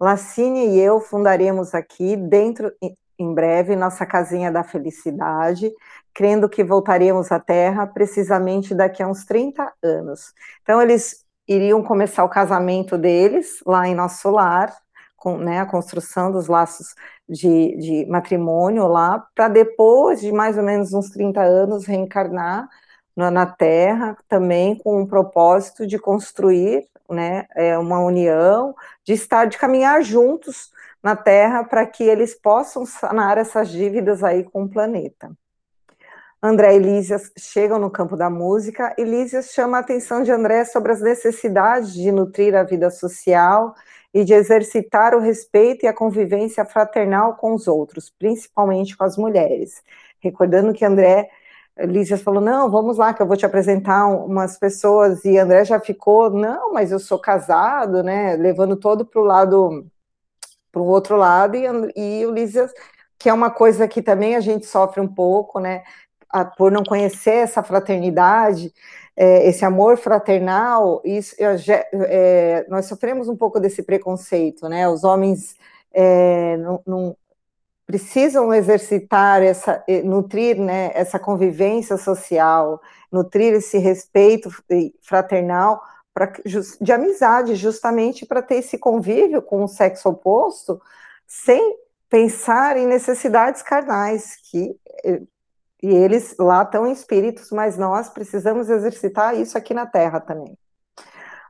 [0.00, 2.72] Lacine e eu fundaremos aqui, dentro,
[3.18, 5.72] em breve, nossa casinha da felicidade,
[6.12, 10.32] crendo que voltaremos à Terra precisamente daqui a uns 30 anos.
[10.62, 14.74] Então, eles iriam começar o casamento deles lá em nosso lar,
[15.24, 16.94] com né, a construção dos laços
[17.26, 22.68] de, de matrimônio lá, para depois de mais ou menos uns 30 anos reencarnar
[23.16, 29.46] na, na Terra, também com o propósito de construir né, é, uma união, de estar,
[29.46, 30.70] de caminhar juntos
[31.02, 35.32] na Terra para que eles possam sanar essas dívidas aí com o planeta.
[36.42, 40.66] André e Lísias chegam no campo da música e Lísias chama a atenção de André
[40.66, 43.74] sobre as necessidades de nutrir a vida social
[44.14, 49.16] e de exercitar o respeito e a convivência fraternal com os outros, principalmente com as
[49.16, 49.82] mulheres.
[50.20, 51.28] Recordando que André,
[51.76, 55.80] Lícia falou, não, vamos lá, que eu vou te apresentar umas pessoas, e André já
[55.80, 59.84] ficou, não, mas eu sou casado, né, levando todo para o lado,
[60.70, 62.70] para o outro lado, e, e o Lícia,
[63.18, 65.82] que é uma coisa que também a gente sofre um pouco, né,
[66.56, 68.72] por não conhecer essa fraternidade,
[69.16, 74.88] é, esse amor fraternal, isso, é, nós sofremos um pouco desse preconceito, né?
[74.88, 75.54] Os homens
[75.92, 77.16] é, não, não,
[77.86, 82.80] precisam exercitar essa, nutrir, né, essa convivência social,
[83.12, 84.50] nutrir esse respeito
[85.02, 86.32] fraternal pra,
[86.80, 90.80] de amizade, justamente para ter esse convívio com o sexo oposto,
[91.26, 91.76] sem
[92.08, 94.74] pensar em necessidades carnais, que
[95.84, 100.56] e eles lá estão em espíritos, mas nós precisamos exercitar isso aqui na Terra também.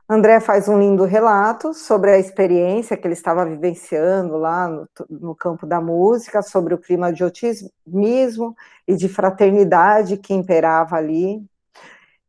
[0.09, 5.33] André faz um lindo relato sobre a experiência que ele estava vivenciando lá no, no
[5.33, 8.53] campo da música, sobre o clima de otimismo
[8.85, 11.41] e de fraternidade que imperava ali.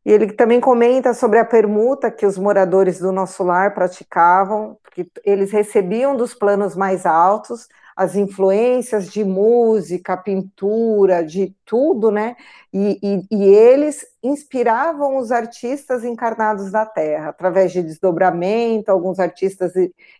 [0.05, 5.11] E ele também comenta sobre a permuta que os moradores do nosso lar praticavam, que
[5.25, 7.67] eles recebiam dos planos mais altos
[7.97, 12.35] as influências de música, pintura, de tudo, né?
[12.71, 19.73] E, e, e, eles inspiravam os artistas encarnados da Terra, através de desdobramento, alguns artistas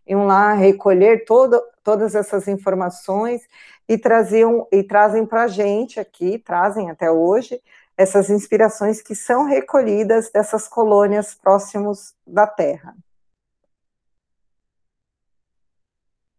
[0.07, 3.41] iam lá recolher todo, todas essas informações
[3.87, 7.61] e traziam e trazem para a gente aqui, trazem até hoje,
[7.95, 12.95] essas inspirações que são recolhidas dessas colônias próximos da Terra.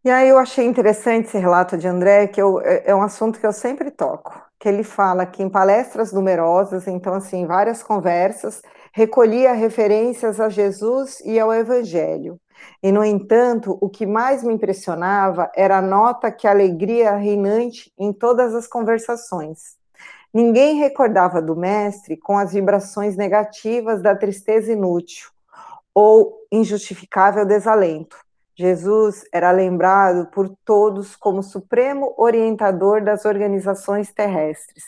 [0.08, 3.38] E aí eu achei interessante esse relato de André, que eu, é, é um assunto
[3.38, 8.62] que eu sempre toco, que ele fala que em palestras numerosas, então assim, várias conversas,
[8.90, 12.40] recolhia referências a Jesus e ao Evangelho.
[12.82, 17.92] E, no entanto, o que mais me impressionava era a nota que a alegria reinante
[17.98, 19.76] em todas as conversações.
[20.32, 25.28] Ninguém recordava do mestre com as vibrações negativas da tristeza inútil
[25.92, 28.16] ou injustificável desalento
[28.58, 34.82] Jesus era lembrado por todos como supremo orientador das organizações terrestres,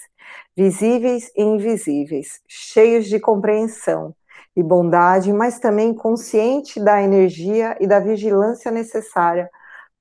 [0.57, 4.13] visíveis e invisíveis, cheios de compreensão
[4.57, 9.49] e bondade, mas também consciente da energia e da vigilância necessária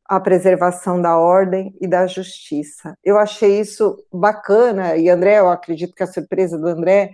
[0.03, 2.97] à preservação da ordem e da justiça.
[3.03, 7.13] Eu achei isso bacana, e André, eu acredito que a surpresa do André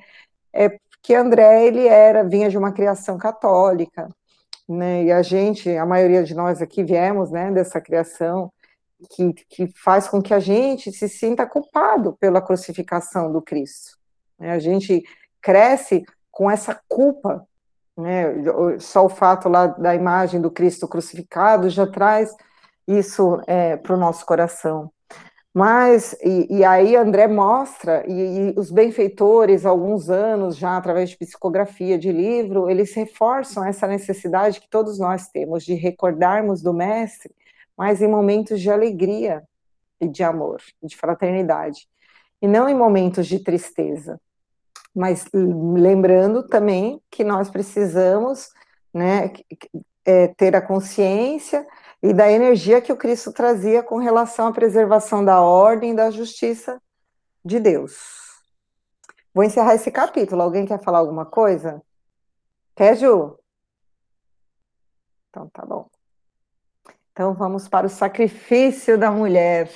[0.54, 4.08] é que André ele era vinha de uma criação católica,
[4.68, 5.04] né?
[5.04, 8.52] E a gente, a maioria de nós aqui viemos, né, dessa criação
[9.10, 13.98] que, que faz com que a gente se sinta culpado pela crucificação do Cristo.
[14.40, 14.52] Né?
[14.52, 15.04] A gente
[15.42, 17.48] cresce com essa culpa,
[17.98, 18.26] né?
[18.80, 22.36] Só o fato lá da imagem do Cristo crucificado já traz
[22.88, 24.92] isso é, para o nosso coração.
[25.56, 31.18] Mas, e, e, aí André mostra, e, e, os benfeitores, alguns anos já, através de
[31.18, 37.34] psicografia, de livro, eles reforçam essa necessidade que todos nós temos de recordarmos do Mestre,
[37.78, 39.44] mas em momentos de alegria
[40.02, 41.88] e de amor, de fraternidade,
[42.42, 44.20] e não em momentos de tristeza.
[44.94, 48.50] Mas lembrando também que nós precisamos
[48.94, 49.32] né,
[50.04, 51.66] é, ter a consciência
[52.06, 56.12] e da energia que o Cristo trazia com relação à preservação da ordem e da
[56.12, 56.80] justiça
[57.44, 57.98] de Deus.
[59.34, 60.44] Vou encerrar esse capítulo.
[60.44, 61.82] Alguém quer falar alguma coisa?
[62.76, 63.40] Quer, Ju?
[65.30, 65.90] Então tá bom.
[67.12, 69.68] Então vamos para o sacrifício da mulher.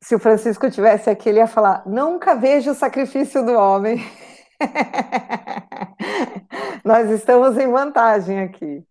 [0.00, 3.98] Se o Francisco tivesse aqui, ele ia falar: nunca vejo o sacrifício do homem.
[6.86, 8.86] Nós estamos em vantagem aqui.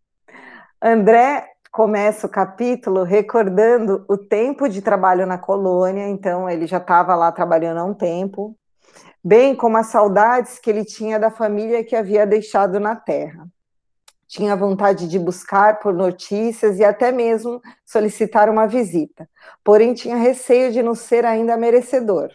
[0.82, 7.16] André começa o capítulo recordando o tempo de trabalho na colônia, então ele já estava
[7.16, 8.54] lá trabalhando há um tempo,
[9.24, 13.48] bem como as saudades que ele tinha da família que havia deixado na terra.
[14.28, 19.26] Tinha vontade de buscar por notícias e até mesmo solicitar uma visita,
[19.64, 22.30] porém tinha receio de não ser ainda merecedor.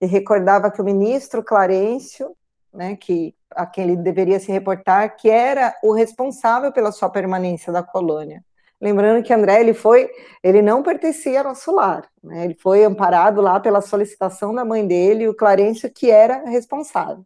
[0.00, 2.36] E recordava que o ministro Clarencio
[2.74, 7.72] né, que a quem ele deveria se reportar, que era o responsável pela sua permanência
[7.72, 8.42] da colônia.
[8.80, 10.10] Lembrando que André ele foi,
[10.42, 14.86] ele não pertencia ao nosso lar, né, ele foi amparado lá pela solicitação da mãe
[14.86, 17.24] dele, o Clarencio que era responsável.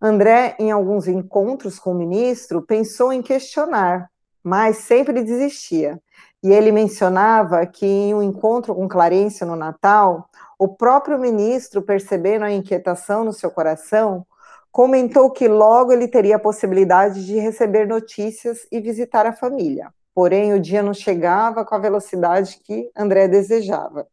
[0.00, 4.10] André, em alguns encontros com o ministro, pensou em questionar,
[4.42, 6.00] mas sempre desistia.
[6.42, 12.44] E ele mencionava que em um encontro com Clarencio no Natal, o próprio ministro, percebendo
[12.44, 14.24] a inquietação no seu coração,
[14.76, 19.90] comentou que logo ele teria a possibilidade de receber notícias e visitar a família.
[20.14, 24.06] Porém, o dia não chegava com a velocidade que André desejava.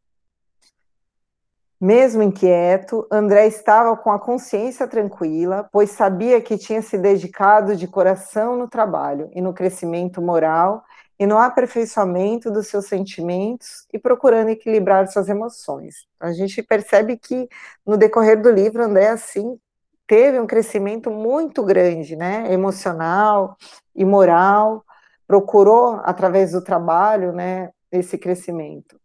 [1.81, 7.85] Mesmo inquieto, André estava com a consciência tranquila, pois sabia que tinha se dedicado de
[7.85, 10.81] coração no trabalho e no crescimento moral
[11.19, 16.07] e no aperfeiçoamento dos seus sentimentos e procurando equilibrar suas emoções.
[16.21, 17.49] A gente percebe que
[17.85, 19.59] no decorrer do livro André assim
[20.07, 23.55] teve um crescimento muito grande, né, emocional
[23.95, 24.83] e moral,
[25.27, 28.99] procurou através do trabalho, né, esse crescimento.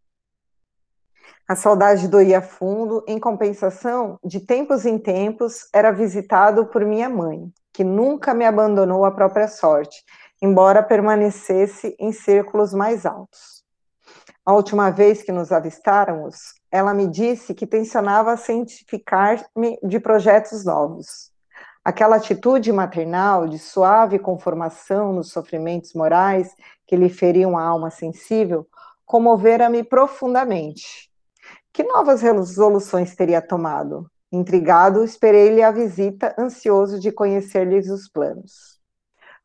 [1.47, 7.51] A saudade doía fundo, em compensação, de tempos em tempos, era visitado por minha mãe,
[7.73, 10.03] que nunca me abandonou à própria sorte,
[10.41, 13.63] embora permanecesse em círculos mais altos.
[14.45, 21.31] A última vez que nos avistáramos, ela me disse que tensionava cientificar-me de projetos novos.
[21.83, 26.53] Aquela atitude maternal de suave conformação nos sofrimentos morais
[26.85, 28.67] que lhe feriam a alma sensível
[29.05, 31.09] comovera-me profundamente
[31.79, 34.09] que novas resoluções teria tomado?
[34.31, 38.79] Intrigado, esperei-lhe a visita, ansioso de conhecer-lhes os planos.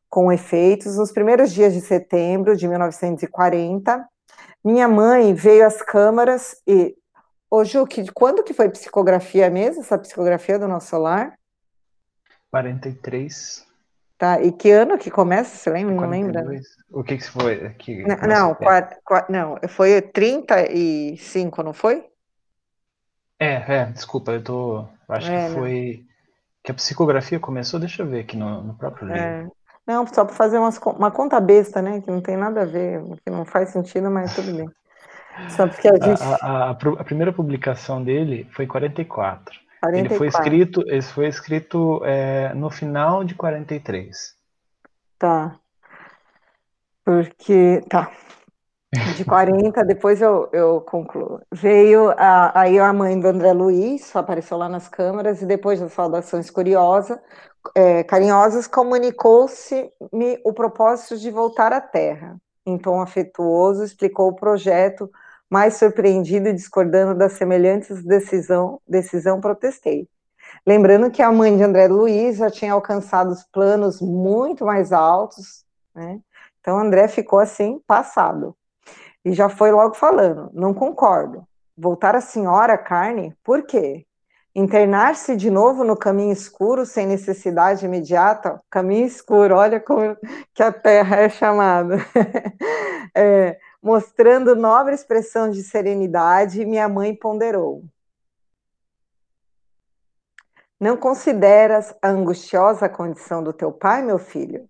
[0.09, 4.05] Com efeitos, nos primeiros dias de setembro de 1940,
[4.63, 6.95] minha mãe veio às câmaras e.
[7.49, 11.33] Ô, Ju, que, quando que foi psicografia mesmo, essa psicografia do nosso lar?
[12.51, 13.65] 43.
[14.17, 15.95] Tá, e que ano que começa, você lembra?
[15.95, 16.43] 42.
[16.43, 16.61] Não lembra?
[16.91, 17.69] O que que foi?
[17.71, 22.05] Que não, não, quatro, quatro, não, foi 35, não foi?
[23.39, 24.87] É, é, desculpa, eu tô.
[25.09, 26.05] Acho É, que foi.
[26.63, 29.21] Que a psicografia começou, deixa eu ver aqui no, no próprio livro.
[29.21, 29.47] É.
[29.85, 32.01] Não, só para fazer umas uma conta besta, né?
[32.01, 34.69] Que não tem nada a ver, que não faz sentido, mas tudo bem.
[35.49, 36.21] Só porque a gente.
[36.21, 39.65] A, a, a, primeira publicação dele foi 44.
[39.93, 40.39] Ele foi 44.
[40.39, 44.35] escrito, ele foi escrito é, no final de 43.
[45.19, 45.59] Tá.
[47.03, 47.83] Porque.
[47.89, 48.11] Tá.
[49.17, 51.41] De 40, depois eu, eu concluo.
[51.51, 55.91] Veio a, aí a mãe do André Luiz, apareceu lá nas câmaras, e depois das
[55.91, 57.19] saudações curiosas,
[57.75, 62.37] é, carinhosas, comunicou-se-me o propósito de voltar à Terra.
[62.65, 65.11] Em tom afetuoso, explicou o projeto,
[65.55, 70.05] mais surpreendido e discordando das semelhantes decisão, decisão protestei.
[70.67, 75.63] Lembrando que a mãe de André Luiz já tinha alcançado os planos muito mais altos,
[75.95, 76.19] né?
[76.59, 78.53] Então André ficou assim, passado
[79.23, 81.47] e já foi logo falando: não concordo.
[81.77, 84.05] Voltar a senhora carne, por quê?
[84.53, 88.61] Internar-se de novo no caminho escuro sem necessidade imediata?
[88.69, 90.17] Caminho escuro, olha como
[90.53, 91.95] que a terra é chamada.
[93.15, 97.83] é, mostrando nobre expressão de serenidade, minha mãe ponderou.
[100.79, 104.67] Não consideras a angustiosa condição do teu pai, meu filho?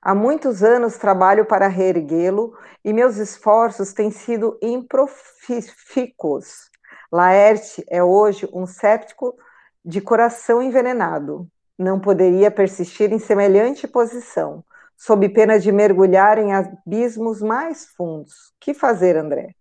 [0.00, 6.70] Há muitos anos trabalho para reerguê-lo e meus esforços têm sido improfícuos.
[7.10, 9.36] Laerte é hoje um séptico
[9.84, 11.48] de coração envenenado.
[11.76, 14.64] Não poderia persistir em semelhante posição,
[15.04, 18.54] sob pena de mergulhar em abismos mais fundos.
[18.58, 19.54] Que fazer, André?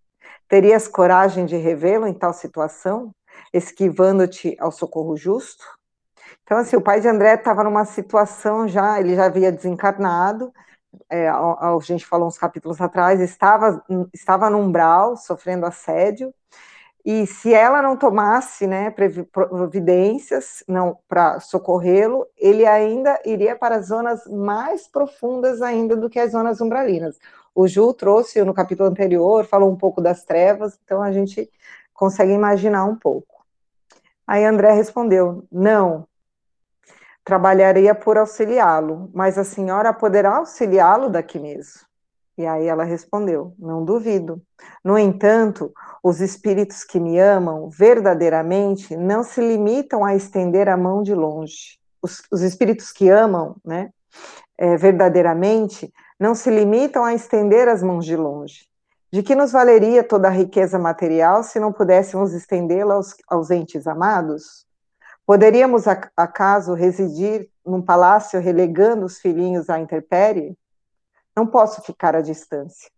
[0.47, 3.13] Terias coragem de revê-lo em tal situação,
[3.51, 5.65] esquivando-te ao socorro justo?
[6.43, 10.53] Então, assim, o pai de André estava numa situação já, ele já havia desencarnado,
[11.09, 13.83] é, a, a, gente falou uns capítulos atrás, estava,
[14.13, 16.33] estava no umbral, sofrendo assédio,
[17.05, 18.93] e se ela não tomasse né,
[19.31, 26.31] providências não para socorrê-lo, ele ainda iria para zonas mais profundas ainda do que as
[26.31, 27.19] zonas umbralinas.
[27.53, 31.51] O Ju trouxe no capítulo anterior, falou um pouco das trevas, então a gente
[31.93, 33.45] consegue imaginar um pouco.
[34.25, 36.07] Aí André respondeu: não,
[37.23, 41.81] trabalharia por auxiliá-lo, mas a senhora poderá auxiliá-lo daqui mesmo.
[42.37, 44.41] E aí ela respondeu: Não duvido.
[44.83, 45.71] No entanto,
[46.03, 51.79] os espíritos que me amam verdadeiramente não se limitam a estender a mão de longe.
[52.01, 53.91] Os, os espíritos que amam, né,
[54.57, 58.67] é, verdadeiramente, não se limitam a estender as mãos de longe.
[59.11, 63.85] De que nos valeria toda a riqueza material se não pudéssemos estendê-la aos, aos entes
[63.85, 64.65] amados?
[65.25, 65.85] Poderíamos,
[66.17, 70.57] acaso, residir num palácio relegando os filhinhos à intempérie?
[71.35, 72.89] Não posso ficar à distância.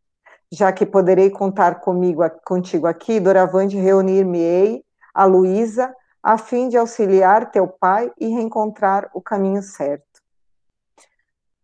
[0.52, 4.84] Já que poderei contar comigo, contigo aqui, doravante reunir-me-ei
[5.14, 10.22] a Luísa, a fim de auxiliar teu pai e reencontrar o caminho certo.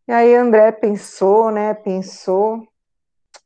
[0.08, 2.68] E aí André pensou, né, pensou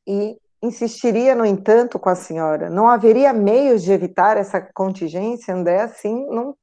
[0.07, 2.69] e insistiria, no entanto, com a senhora.
[2.69, 6.55] Não haveria meios de evitar essa contingência, André, assim, não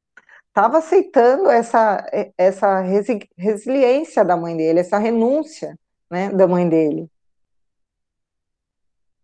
[0.48, 2.04] estava aceitando essa,
[2.36, 5.78] essa resi resiliência da mãe dele, essa renúncia
[6.12, 7.10] né, da mãe dele.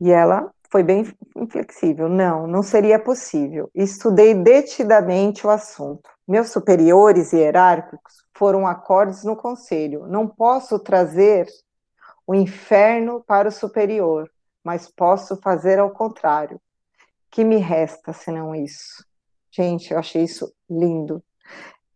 [0.01, 1.05] E ela foi bem
[1.37, 2.09] inflexível.
[2.09, 3.71] Não, não seria possível.
[3.75, 6.09] Estudei detidamente o assunto.
[6.27, 10.07] Meus superiores hierárquicos foram acordes no conselho.
[10.07, 11.47] Não posso trazer
[12.27, 14.31] o inferno para o superior,
[14.65, 16.59] mas posso fazer ao contrário.
[17.31, 19.05] Que me resta senão isso?
[19.51, 21.23] Gente, eu achei isso lindo.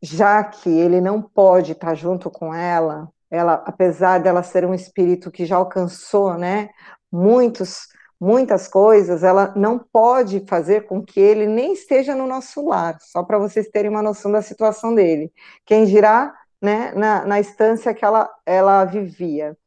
[0.02, 5.30] Já que ele não pode estar junto com ela, ela, apesar dela ser um espírito
[5.30, 6.68] que já alcançou, né,
[7.10, 7.88] muitos
[8.20, 13.24] muitas coisas, ela não pode fazer com que ele nem esteja no nosso lar, só
[13.24, 15.32] para vocês terem uma noção da situação dele.
[15.66, 19.58] Quem dirá, né, na, na instância que ela, ela vivia.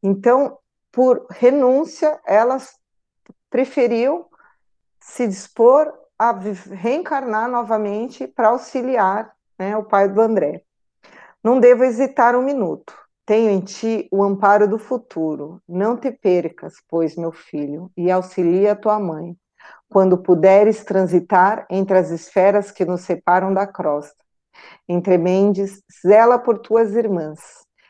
[0.00, 0.56] Então,
[0.92, 2.58] por renúncia, ela
[3.50, 4.26] preferiu
[5.00, 10.62] se dispor a reencarnar novamente para auxiliar né, o pai do André.
[11.42, 13.05] Não devo hesitar um minuto.
[13.26, 15.60] Tenho em ti o amparo do futuro.
[15.68, 19.36] Não te percas, pois, meu filho, e auxilia tua mãe,
[19.88, 24.14] quando puderes transitar entre as esferas que nos separam da crosta.
[24.88, 27.40] Entre Mendes, zela por tuas irmãs,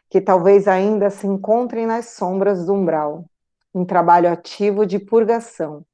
[0.09, 3.27] que talvez ainda se encontrem nas sombras do umbral,
[3.75, 5.85] em trabalho ativo de purgação.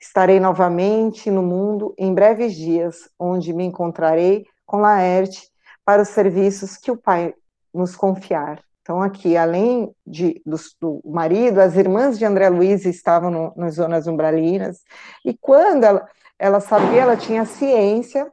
[0.00, 5.48] Estarei novamente no mundo em breves dias, onde me encontrarei com Laerte
[5.84, 7.32] para os serviços que o Pai
[7.72, 8.67] nos confiar.
[8.88, 13.74] Então, aqui, além de, do, do, marido, as irmãs de André Luiz estavam no, nas
[13.74, 14.82] zonas umbralinas,
[15.22, 16.08] e quando ela,
[16.38, 18.32] ela sabia, ela tinha ciência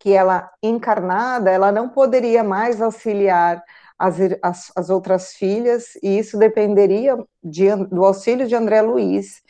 [0.00, 3.62] que ela, encarnada, ela não poderia mais auxiliar
[3.96, 9.40] as, as, as outras filhas, e isso dependeria de, do auxílio de André Luiz,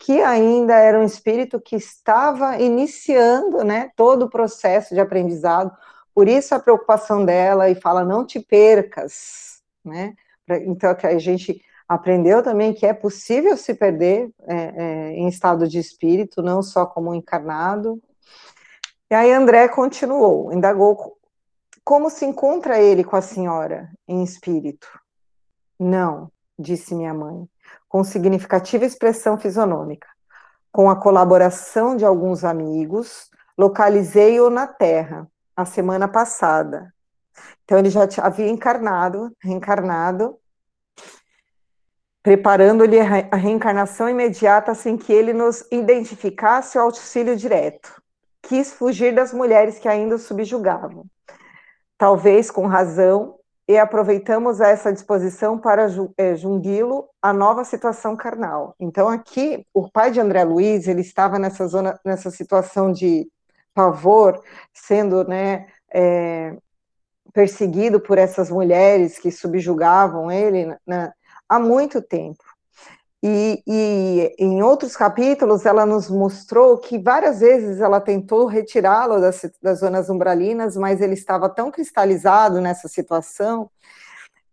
[0.00, 5.70] que ainda era um espírito que estava iniciando né, todo o processo de aprendizado,
[6.12, 9.55] por isso a preocupação dela, e fala, não te percas,
[9.88, 10.14] né?
[10.66, 15.68] Então, que a gente aprendeu também que é possível se perder é, é, em estado
[15.68, 18.00] de espírito, não só como encarnado.
[19.10, 21.16] E aí André continuou, indagou
[21.84, 24.88] como se encontra ele com a senhora em espírito.
[25.78, 27.48] Não, disse minha mãe,
[27.88, 30.08] com significativa expressão fisionômica.
[30.72, 36.92] Com a colaboração de alguns amigos, localizei-o na Terra a semana passada,
[37.64, 40.38] então ele já havia encarnado, reencarnado,
[42.22, 48.02] preparando-lhe a reencarnação imediata sem que ele nos identificasse o auxílio direto.
[48.42, 51.04] Quis fugir das mulheres que ainda o subjugavam.
[51.98, 53.36] Talvez com razão,
[53.68, 58.76] e aproveitamos essa disposição para é, jungui-lo à nova situação carnal.
[58.78, 63.28] Então, aqui, o pai de André Luiz, ele estava nessa zona, nessa situação de
[63.74, 64.40] pavor,
[64.72, 66.56] sendo, né, é,
[67.36, 71.12] perseguido por essas mulheres que subjugavam ele né,
[71.46, 72.42] há muito tempo.
[73.22, 79.42] E, e, em outros capítulos ela nos mostrou que várias vezes ela tentou retirá-lo das,
[79.62, 83.70] das zonas umbralinas, mas ele estava tão cristalizado nessa situação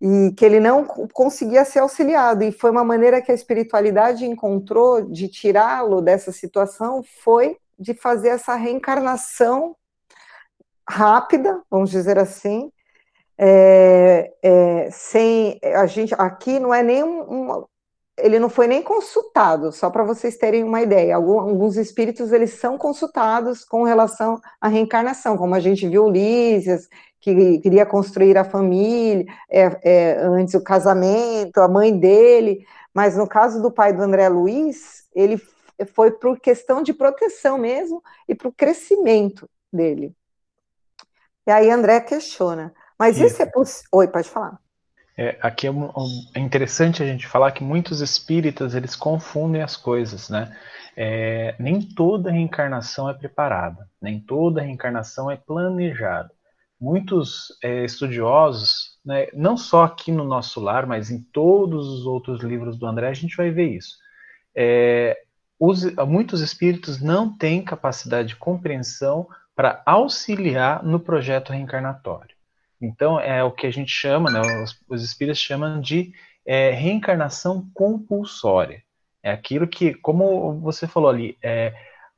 [0.01, 2.43] e que ele não conseguia ser auxiliado.
[2.43, 8.29] E foi uma maneira que a espiritualidade encontrou de tirá-lo dessa situação foi de fazer
[8.29, 9.73] essa reencarnação
[10.89, 12.72] rápida, vamos dizer assim,
[13.38, 17.65] é, é, sem a gente aqui não é nem um,
[18.17, 21.15] ele não foi nem consultado, só para vocês terem uma ideia.
[21.15, 26.88] Alguns, alguns espíritos eles são consultados com relação à reencarnação, como a gente viu Lísias,
[27.19, 33.27] que queria construir a família, é, é, antes o casamento, a mãe dele, mas no
[33.27, 35.41] caso do pai do André Luiz, ele
[35.93, 40.15] foi por questão de proteção mesmo e para o crescimento dele.
[41.47, 42.73] E aí André questiona,
[43.03, 43.89] mas isso, é possível.
[43.91, 44.57] Oi, pode falar.
[45.17, 45.91] É, aqui é, um,
[46.33, 50.55] é, interessante a gente falar que muitos espíritas eles confundem as coisas, né?
[50.95, 56.31] É, nem toda reencarnação é preparada, nem toda reencarnação é planejada.
[56.79, 62.41] Muitos é, estudiosos, né, não só aqui no nosso lar, mas em todos os outros
[62.41, 63.97] livros do André, a gente vai ver isso.
[64.55, 65.17] É,
[65.59, 72.32] os, muitos espíritos não têm capacidade de compreensão para auxiliar no projeto reencarnatório.
[72.82, 76.13] Então, é o que a gente chama, né, os, os espíritos chamam de
[76.45, 78.84] é, reencarnação compulsória.
[79.21, 81.74] É aquilo que, como você falou ali, é,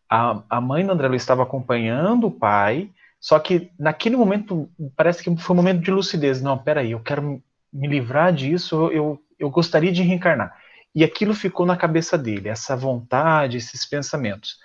[0.09, 2.89] a, a mãe do André Luiz estava acompanhando o pai,
[3.19, 6.41] só que naquele momento parece que foi um momento de lucidez.
[6.41, 7.41] Não, peraí, eu quero
[7.71, 10.55] me livrar disso, eu, eu gostaria de reencarnar.
[10.93, 14.57] E aquilo ficou na cabeça dele, essa vontade, esses pensamentos.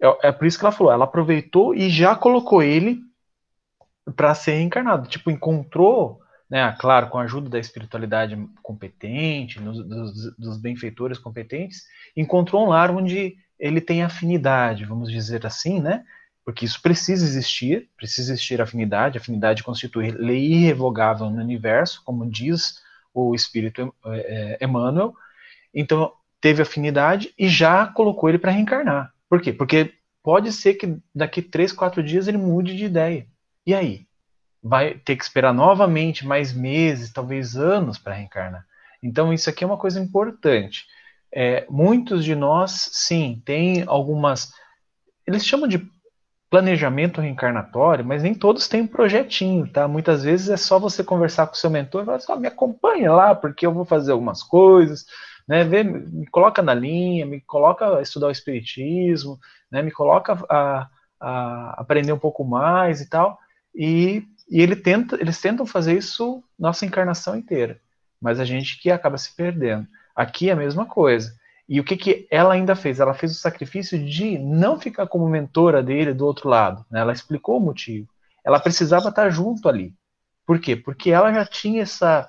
[0.00, 3.00] É, é por isso que ela falou, ela aproveitou e já colocou ele
[4.16, 5.08] para ser reencarnado.
[5.08, 11.84] Tipo, encontrou né, claro, com a ajuda da espiritualidade competente, dos, dos benfeitores competentes,
[12.16, 16.04] encontrou um lar onde ele tem afinidade, vamos dizer assim, né?
[16.44, 22.80] Porque isso precisa existir, precisa existir afinidade, afinidade constitui lei irrevogável no universo, como diz
[23.12, 25.12] o Espírito é, é, Emmanuel.
[25.74, 29.12] Então, teve afinidade e já colocou ele para reencarnar.
[29.28, 29.52] Por quê?
[29.52, 29.92] Porque
[30.22, 33.26] pode ser que daqui três, quatro dias ele mude de ideia.
[33.68, 34.06] E aí?
[34.62, 38.64] Vai ter que esperar novamente mais meses, talvez anos para reencarnar.
[39.02, 40.86] Então, isso aqui é uma coisa importante.
[41.30, 44.50] É, muitos de nós, sim, tem algumas.
[45.26, 45.86] Eles chamam de
[46.48, 49.86] planejamento reencarnatório, mas nem todos têm um projetinho, tá?
[49.86, 53.12] Muitas vezes é só você conversar com seu mentor e falar assim, oh, me acompanha
[53.12, 55.04] lá, porque eu vou fazer algumas coisas,
[55.46, 55.62] né?
[55.62, 59.38] Vê, me coloca na linha, me coloca a estudar o espiritismo,
[59.70, 59.82] né?
[59.82, 60.88] Me coloca a,
[61.20, 63.38] a aprender um pouco mais e tal.
[63.78, 67.80] E, e ele tenta, eles tentam fazer isso nossa encarnação inteira,
[68.20, 69.86] mas a gente que acaba se perdendo.
[70.16, 71.32] Aqui é a mesma coisa.
[71.68, 72.98] E o que, que ela ainda fez?
[72.98, 76.84] Ela fez o sacrifício de não ficar como mentora dele do outro lado.
[76.90, 76.98] Né?
[76.98, 78.08] Ela explicou o motivo.
[78.44, 79.94] Ela precisava estar junto ali.
[80.44, 80.74] Por quê?
[80.74, 82.28] Porque ela já tinha essa,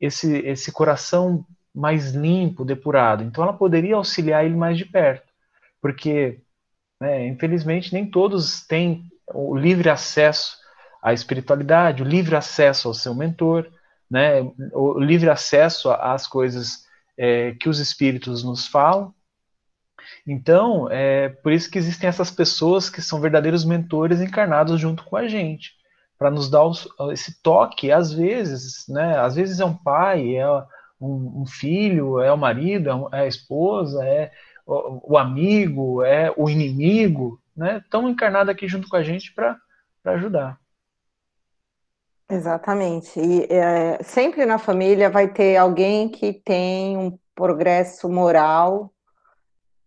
[0.00, 3.24] esse, esse coração mais limpo, depurado.
[3.24, 5.28] Então ela poderia auxiliar ele mais de perto.
[5.82, 6.40] Porque,
[7.00, 10.56] né, infelizmente, nem todos têm o livre acesso
[11.02, 13.70] à espiritualidade, o livre acesso ao seu mentor,
[14.10, 14.40] né,
[14.72, 16.86] o livre acesso às coisas
[17.16, 19.12] é, que os espíritos nos falam.
[20.26, 25.16] Então, é por isso que existem essas pessoas que são verdadeiros mentores encarnados junto com
[25.16, 25.72] a gente,
[26.18, 29.18] para nos dar os, esse toque, às vezes, né?
[29.18, 30.50] Às vezes é um pai, é
[31.00, 34.32] um, um filho, é o marido, é, é a esposa, é
[34.66, 37.78] o, o amigo, é o inimigo, né?
[37.78, 39.58] Estão encarnados aqui junto com a gente para
[40.04, 40.58] ajudar.
[42.30, 43.18] Exatamente.
[43.18, 48.92] E é, sempre na família vai ter alguém que tem um progresso moral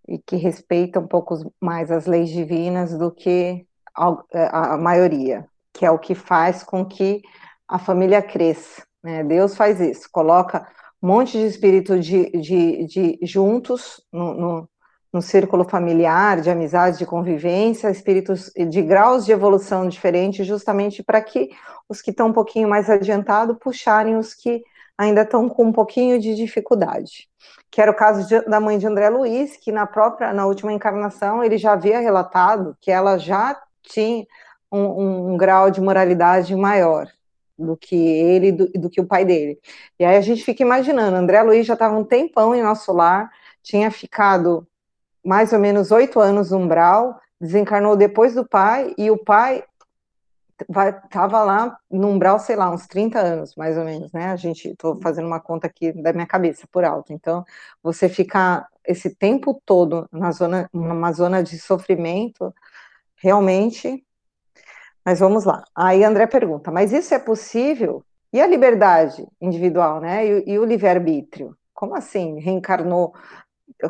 [0.07, 3.65] e que respeita um pouco mais as leis divinas do que
[3.95, 7.21] a, é, a maioria, que é o que faz com que
[7.67, 8.83] a família cresça.
[9.03, 9.23] Né?
[9.23, 10.67] Deus faz isso, coloca
[11.01, 14.69] um monte de espíritos de, de, de juntos no,
[15.11, 21.21] no círculo familiar, de amizade, de convivência, espíritos de graus de evolução diferentes, justamente para
[21.21, 21.49] que
[21.89, 24.63] os que estão um pouquinho mais adiantados puxarem os que
[24.97, 27.27] ainda estão com um pouquinho de dificuldade.
[27.69, 30.71] Que era o caso de, da mãe de André Luiz, que na própria, na última
[30.71, 34.25] encarnação, ele já havia relatado que ela já tinha
[34.71, 37.07] um, um, um grau de moralidade maior
[37.57, 39.59] do que ele do, do que o pai dele.
[39.99, 43.29] E aí a gente fica imaginando, André Luiz já estava um tempão em nosso lar,
[43.61, 44.67] tinha ficado
[45.23, 49.63] mais ou menos oito anos no umbral, desencarnou depois do pai, e o pai
[50.69, 54.27] estava lá no umbral, sei lá, uns 30 anos, mais ou menos, né?
[54.27, 57.13] A gente, estou fazendo uma conta aqui da minha cabeça, por alto.
[57.13, 57.43] Então,
[57.81, 62.53] você ficar esse tempo todo na zona, numa zona de sofrimento,
[63.15, 64.03] realmente.
[65.05, 65.63] Mas vamos lá.
[65.75, 68.03] Aí André pergunta: mas isso é possível?
[68.33, 70.25] E a liberdade individual, né?
[70.25, 71.55] E, e o livre-arbítrio?
[71.73, 72.39] Como assim?
[72.39, 73.13] Reencarnou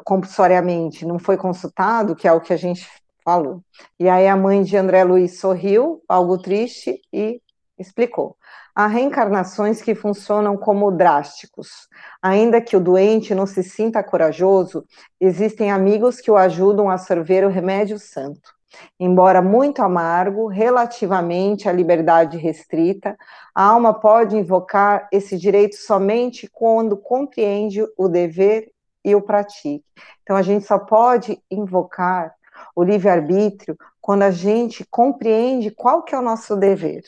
[0.03, 2.88] compulsoriamente não foi consultado, que é o que a gente
[3.23, 3.61] falou.
[3.99, 7.41] E aí a mãe de André Luiz sorriu, algo triste, e
[7.77, 8.36] explicou.
[8.73, 11.89] Há reencarnações que funcionam como drásticos.
[12.21, 14.86] Ainda que o doente não se sinta corajoso,
[15.19, 18.53] existem amigos que o ajudam a sorver o remédio santo.
[18.97, 23.17] Embora muito amargo, relativamente à liberdade restrita,
[23.53, 28.70] a alma pode invocar esse direito somente quando compreende o dever
[29.04, 29.86] e o pratique.
[30.24, 32.34] Então, a gente só pode invocar
[32.76, 37.04] o livre-arbítrio quando a gente compreende qual que é o nosso dever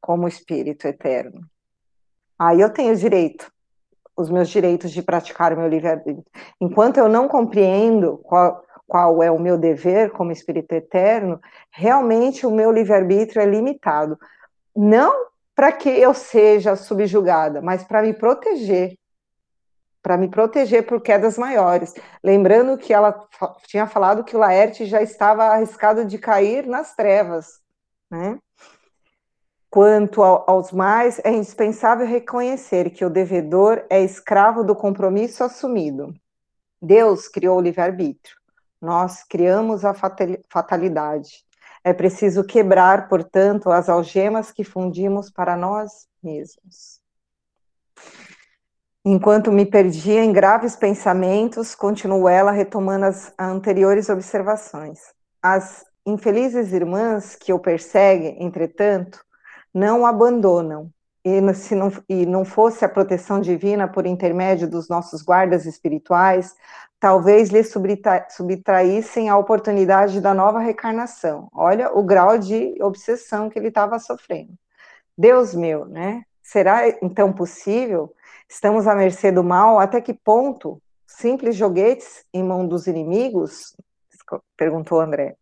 [0.00, 1.40] como espírito eterno.
[2.38, 3.50] Aí eu tenho direito,
[4.16, 6.24] os meus direitos de praticar o meu livre-arbítrio.
[6.60, 11.40] Enquanto eu não compreendo qual, qual é o meu dever como espírito eterno,
[11.70, 14.18] realmente o meu livre-arbítrio é limitado.
[14.76, 18.96] Não para que eu seja subjugada, mas para me proteger
[20.04, 21.94] para me proteger por quedas maiores.
[22.22, 23.26] Lembrando que ela
[23.66, 27.58] tinha falado que o Laerte já estava arriscado de cair nas trevas.
[28.10, 28.38] Né?
[29.70, 36.14] Quanto ao, aos mais, é indispensável reconhecer que o devedor é escravo do compromisso assumido.
[36.82, 38.36] Deus criou o livre-arbítrio.
[38.82, 39.94] Nós criamos a
[40.50, 41.46] fatalidade.
[41.82, 47.00] É preciso quebrar, portanto, as algemas que fundimos para nós mesmos.
[49.04, 54.98] Enquanto me perdia em graves pensamentos, continuou ela retomando as anteriores observações.
[55.42, 59.22] As infelizes irmãs que o perseguem, entretanto,
[59.74, 60.90] não o abandonam,
[61.22, 66.54] e, se não, e não fosse a proteção divina por intermédio dos nossos guardas espirituais,
[67.00, 71.48] talvez lhe subtra, subtraíssem a oportunidade da nova reencarnação.
[71.52, 74.52] Olha o grau de obsessão que ele estava sofrendo.
[75.16, 76.22] Deus meu, né?
[76.42, 78.14] Será então possível?
[78.54, 79.80] Estamos à mercê do mal?
[79.80, 80.80] Até que ponto?
[81.08, 83.74] Simples joguetes em mão dos inimigos?
[84.56, 85.34] Perguntou André.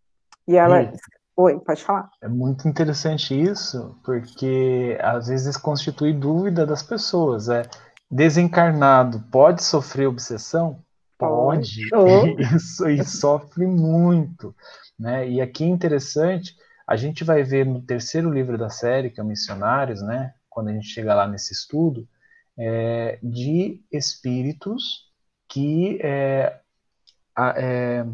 [0.48, 0.82] E ela.
[0.82, 0.96] Sim.
[1.36, 2.08] Oi, pode falar.
[2.22, 7.50] É muito interessante isso, porque às vezes constitui dúvida das pessoas.
[7.50, 7.62] É
[8.10, 10.82] desencarnado pode sofrer obsessão?
[11.18, 11.94] Pode.
[11.94, 12.24] Oh.
[12.56, 14.54] Isso e sofre muito,
[14.98, 15.28] né?
[15.28, 16.56] E aqui é interessante,
[16.86, 20.32] a gente vai ver no terceiro livro da série, que é o Missionários, né?
[20.48, 22.08] Quando a gente chega lá nesse estudo,
[22.58, 25.10] é, de espíritos
[25.48, 26.58] que é,
[27.38, 28.06] é,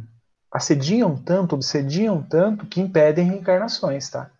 [0.52, 4.30] assediam tanto, obsediam tanto, que impedem reencarnações, tá?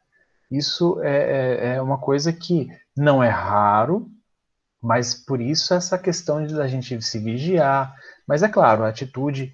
[0.51, 4.11] Isso é, é, é uma coisa que não é raro,
[4.81, 7.95] mas por isso essa questão de a gente se vigiar.
[8.27, 9.53] Mas é claro, a atitude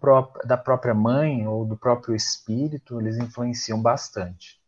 [0.00, 4.60] pró da própria mãe ou do próprio espírito, eles influenciam bastante.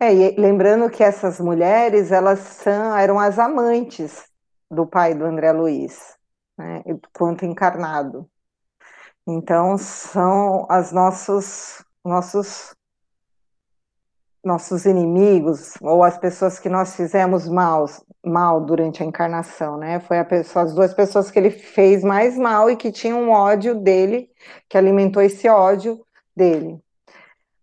[0.00, 4.24] É, e lembrando que essas mulheres, elas são, eram as amantes
[4.70, 6.16] do pai do André Luiz,
[6.58, 8.28] né, quanto encarnado.
[9.26, 12.74] Então, são as nossos, nossos,
[14.44, 17.86] nossos inimigos, ou as pessoas que nós fizemos mal,
[18.24, 19.98] mal durante a encarnação, né?
[20.00, 23.74] Foi pessoa, as duas pessoas que ele fez mais mal e que tinham um ódio
[23.74, 24.30] dele,
[24.68, 26.06] que alimentou esse ódio
[26.36, 26.80] dele.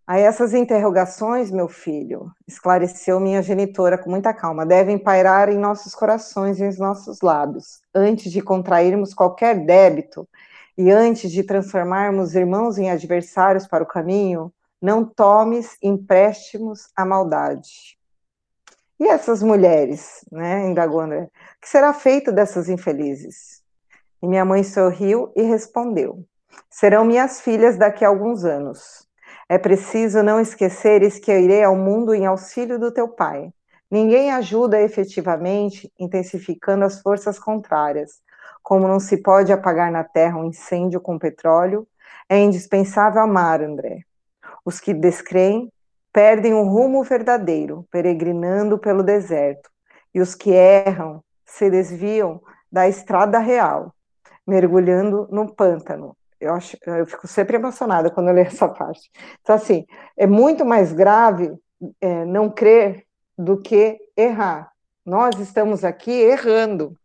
[0.06, 5.94] Aí essas interrogações, meu filho, esclareceu minha genitora com muita calma, devem pairar em nossos
[5.94, 10.28] corações e em nossos lábios, antes de contrairmos qualquer débito
[10.76, 17.96] e antes de transformarmos irmãos em adversários para o caminho, não tomes empréstimos à maldade.
[19.00, 21.30] E essas mulheres, né, indagou André,
[21.62, 23.62] que será feito dessas infelizes?
[24.22, 26.24] E minha mãe sorriu e respondeu:
[26.68, 29.03] Serão minhas filhas daqui a alguns anos.
[29.48, 33.50] É preciso não esqueceres que eu irei ao mundo em auxílio do teu pai.
[33.90, 38.20] Ninguém ajuda efetivamente, intensificando as forças contrárias.
[38.62, 41.86] Como não se pode apagar na terra um incêndio com petróleo,
[42.28, 44.00] é indispensável amar, André.
[44.64, 45.70] Os que descreem
[46.12, 49.68] perdem o rumo verdadeiro, peregrinando pelo deserto,
[50.14, 52.40] e os que erram se desviam
[52.70, 53.92] da estrada real,
[54.46, 59.10] mergulhando no pântano, eu, acho, eu fico sempre emocionada quando eu leio essa parte.
[59.40, 59.86] Então, assim,
[60.16, 61.52] é muito mais grave
[62.00, 63.04] é, não crer
[63.36, 64.70] do que errar.
[65.04, 66.96] Nós estamos aqui errando,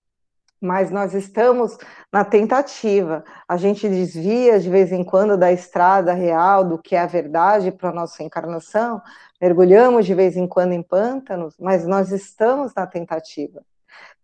[0.62, 1.78] mas nós estamos
[2.12, 3.24] na tentativa.
[3.48, 7.72] A gente desvia de vez em quando da estrada real, do que é a verdade
[7.72, 9.02] para a nossa encarnação,
[9.42, 13.64] mergulhamos de vez em quando em pântanos, mas nós estamos na tentativa.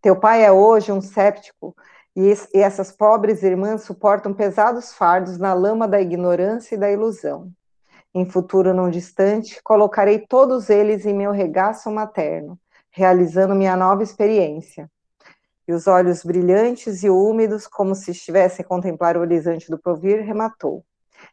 [0.02, 1.76] Teu pai é hoje um séptico
[2.16, 7.52] e, e essas pobres irmãs suportam pesados fardos na lama da ignorância e da ilusão.
[8.14, 12.58] Em futuro não distante, colocarei todos eles em meu regaço materno,
[12.90, 14.90] realizando minha nova experiência.
[15.68, 20.22] E os olhos brilhantes e úmidos, como se estivesse a contemplar o horizonte do provir,
[20.22, 20.86] rematou.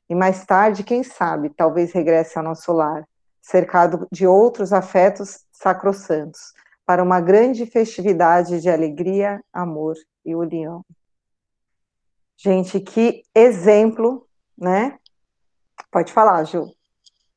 [0.09, 3.07] E mais tarde, quem sabe, talvez regresse ao nosso lar,
[3.41, 6.53] cercado de outros afetos sacrossantos,
[6.85, 9.95] para uma grande festividade de alegria, amor
[10.25, 10.85] e união.
[12.37, 14.99] Gente, que exemplo, né?
[15.91, 16.73] Pode falar, Ju.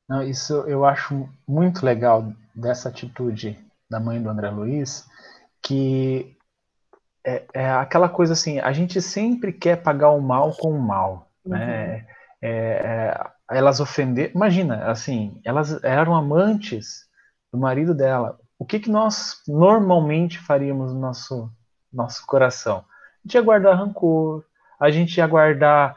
[0.08, 3.58] Não, isso eu acho muito legal dessa atitude
[3.88, 5.06] da mãe do André Luiz,
[5.62, 6.36] que
[7.24, 11.28] é, é aquela coisa assim, a gente sempre quer pagar o mal com o mal,
[11.44, 11.58] né?
[11.58, 11.66] uhum.
[11.66, 12.06] né?
[12.42, 17.06] É, é, elas ofender, imagina, assim, elas eram amantes
[17.52, 18.38] do marido dela.
[18.58, 21.50] O que, que nós normalmente faríamos no nosso
[21.96, 22.78] nosso coração.
[22.78, 24.44] A gente ia guardar rancor,
[24.78, 25.96] a gente ia guardar,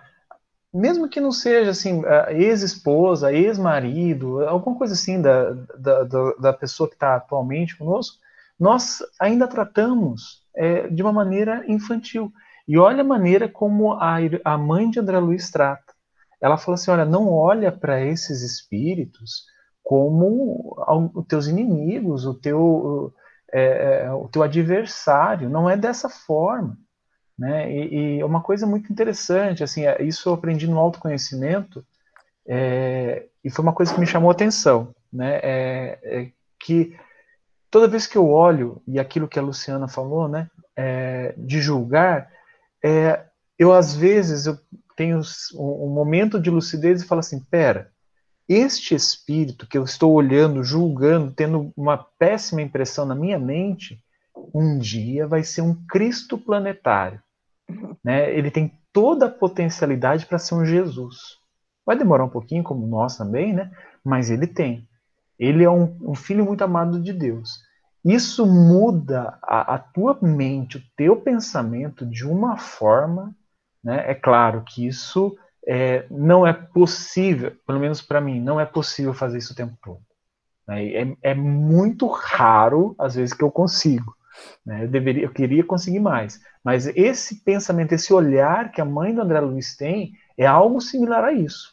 [0.73, 6.03] mesmo que não seja assim, ex-esposa, ex-marido, alguma coisa assim da, da,
[6.39, 8.17] da pessoa que está atualmente conosco,
[8.59, 12.31] nós ainda tratamos é, de uma maneira infantil.
[12.67, 15.93] E olha a maneira como a, a mãe de André Luiz trata.
[16.41, 19.45] Ela fala assim: olha, não olha para esses espíritos
[19.83, 20.75] como
[21.15, 23.11] os teus inimigos, o teu,
[23.51, 26.77] é, é, o teu adversário, não é dessa forma.
[27.37, 27.71] Né?
[27.71, 31.85] E, e uma coisa muito interessante, assim, é, isso eu aprendi no autoconhecimento,
[32.45, 35.39] é, e foi uma coisa que me chamou a atenção, né?
[35.41, 36.97] É, é, que
[37.71, 42.29] toda vez que eu olho, e aquilo que a Luciana falou, né, é, de julgar,
[43.57, 44.57] eu às vezes eu
[44.97, 45.21] tenho
[45.55, 47.91] um, um momento de lucidez e falo assim, pera,
[48.49, 54.03] este espírito que eu estou olhando, julgando, tendo uma péssima impressão na minha mente,
[54.53, 57.21] um dia vai ser um Cristo planetário.
[58.03, 58.35] Né?
[58.35, 61.37] Ele tem toda a potencialidade para ser um Jesus.
[61.85, 63.71] Vai demorar um pouquinho, como nós também, né?
[64.03, 64.87] mas ele tem.
[65.37, 67.59] Ele é um, um filho muito amado de Deus.
[68.03, 73.35] Isso muda a, a, tua mente, o teu pensamento de uma forma.
[73.83, 74.09] Né?
[74.09, 75.37] É claro que isso
[75.71, 79.77] é, não é possível, pelo menos para mim, não é possível fazer isso o tempo
[79.83, 80.01] todo.
[80.67, 80.87] Né?
[80.87, 84.15] É, é, muito raro, às vezes, que eu consigo.
[84.65, 84.85] Né?
[84.85, 86.41] Eu, deveria, eu queria conseguir mais.
[86.63, 91.23] Mas esse pensamento, esse olhar que a mãe do André Luiz tem, é algo similar
[91.23, 91.71] a isso.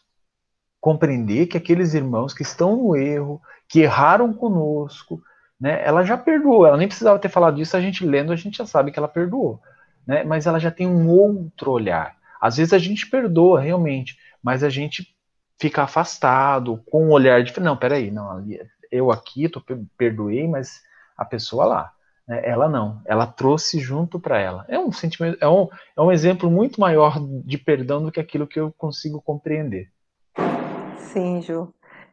[0.79, 5.23] Compreender que aqueles irmãos que estão no erro, que erraram conosco,
[5.59, 6.67] né, ela já perdoou.
[6.67, 9.09] Ela nem precisava ter falado disso, a gente lendo, a gente já sabe que ela
[9.09, 9.59] perdoou.
[10.07, 10.23] Né?
[10.23, 12.15] Mas ela já tem um outro olhar.
[12.41, 15.15] Às vezes a gente perdoa realmente, mas a gente
[15.59, 18.45] fica afastado, com um olhar de não, peraí, não,
[18.91, 19.63] eu aqui tô,
[19.97, 20.81] perdoei, mas
[21.17, 21.93] a pessoa lá,
[22.29, 24.65] né, ela não, ela trouxe junto para ela.
[24.69, 28.47] É um sentimento, é um, é um exemplo muito maior de perdão do que aquilo
[28.47, 29.89] que eu consigo compreender.
[30.99, 31.73] Sim, Ju.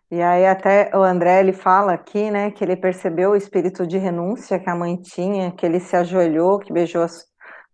[0.10, 3.98] E aí até o André ele fala aqui, né, que ele percebeu o espírito de
[3.98, 7.02] renúncia que a mãe tinha, que ele se ajoelhou, que beijou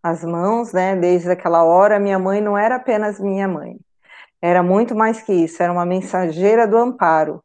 [0.02, 0.95] as, mãos, né?
[0.95, 3.78] Desde aquela hora, minha mãe não era apenas minha mãe.
[4.41, 7.43] Era muito mais que isso, era uma mensageira do amparo,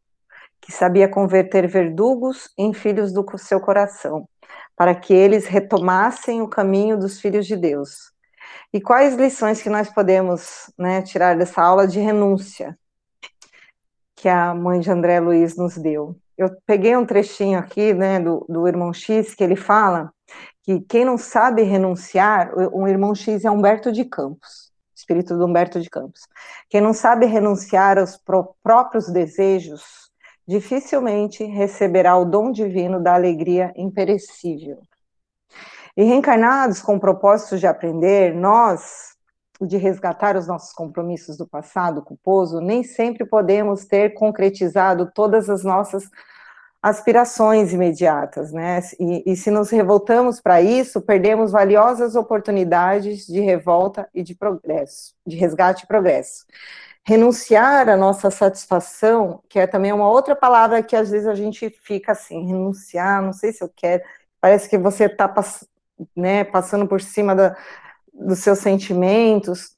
[0.60, 4.28] que sabia converter verdugos em filhos do seu coração,
[4.76, 8.12] para que eles retomassem o caminho dos filhos de Deus.
[8.72, 12.78] E quais lições que nós podemos né, tirar dessa aula de renúncia
[14.14, 16.16] que a mãe de André Luiz nos deu?
[16.38, 20.13] Eu peguei um trechinho aqui né, do, do irmão X que ele fala
[20.64, 25.78] que quem não sabe renunciar, o irmão X é Humberto de Campos, espírito do Humberto
[25.78, 26.22] de Campos.
[26.70, 28.18] Quem não sabe renunciar aos
[28.62, 30.10] próprios desejos,
[30.48, 34.80] dificilmente receberá o dom divino da alegria imperecível.
[35.94, 39.14] E reencarnados com o propósito de aprender, nós,
[39.60, 45.62] de resgatar os nossos compromissos do passado culposo, nem sempre podemos ter concretizado todas as
[45.62, 46.08] nossas
[46.84, 48.78] aspirações imediatas, né?
[49.00, 55.14] E, e se nos revoltamos para isso, perdemos valiosas oportunidades de revolta e de progresso,
[55.26, 56.44] de resgate e progresso
[57.06, 61.68] renunciar à nossa satisfação, que é também uma outra palavra que às vezes a gente
[61.68, 64.02] fica assim, renunciar, não sei se eu quero,
[64.40, 65.30] parece que você está
[66.16, 67.54] né, passando por cima da,
[68.10, 69.76] dos seus sentimentos,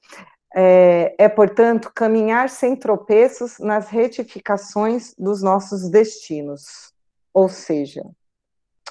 [0.54, 6.95] é, é, portanto, caminhar sem tropeços nas retificações dos nossos destinos.
[7.36, 8.02] Ou seja,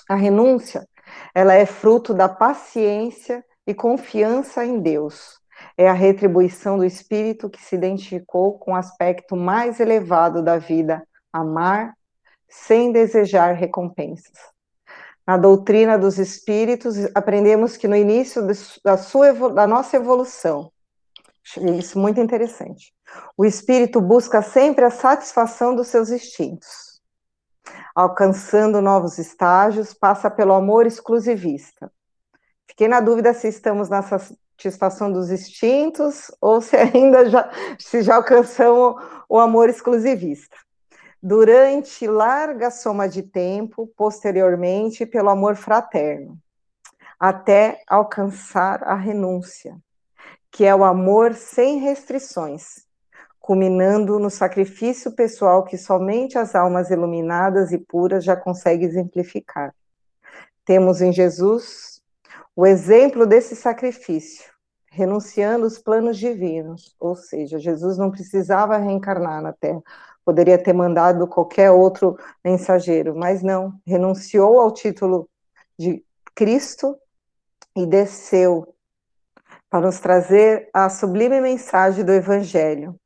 [0.07, 0.87] a renúncia,
[1.33, 5.39] ela é fruto da paciência e confiança em Deus,
[5.75, 11.01] é a retribuição do espírito que se identificou com o aspecto mais elevado da vida,
[11.33, 11.95] amar
[12.47, 14.37] sem desejar recompensas.
[15.25, 18.47] Na doutrina dos espíritos, aprendemos que no início
[18.83, 20.71] da, sua, da nossa evolução,
[21.79, 22.93] isso muito interessante,
[23.35, 26.84] o espírito busca sempre a satisfação dos seus instintos.
[27.93, 31.91] Alcançando novos estágios, passa pelo amor exclusivista.
[32.67, 37.49] Fiquei na dúvida se estamos nessa satisfação dos instintos ou se ainda já,
[37.79, 40.55] se já alcançamos o amor exclusivista.
[41.21, 46.37] Durante larga soma de tempo, posteriormente, pelo amor fraterno,
[47.19, 49.77] até alcançar a renúncia,
[50.51, 52.84] que é o amor sem restrições,
[53.45, 59.71] culminando no sacrifício pessoal que somente as almas iluminadas e puras já conseguem exemplificar.
[60.65, 62.01] Temos em Jesus
[62.55, 64.51] o exemplo desse sacrifício,
[64.89, 69.83] renunciando os planos divinos, ou seja, Jesus não precisava reencarnar na Terra,
[70.25, 75.29] poderia ter mandado qualquer outro mensageiro, mas não, renunciou ao título
[75.77, 76.97] de Cristo
[77.75, 78.73] e desceu
[79.69, 82.99] para nos trazer a sublime mensagem do Evangelho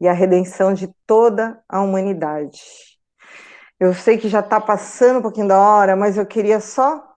[0.00, 2.60] e a redenção de toda a humanidade.
[3.78, 7.14] Eu sei que já está passando um pouquinho da hora, mas eu queria só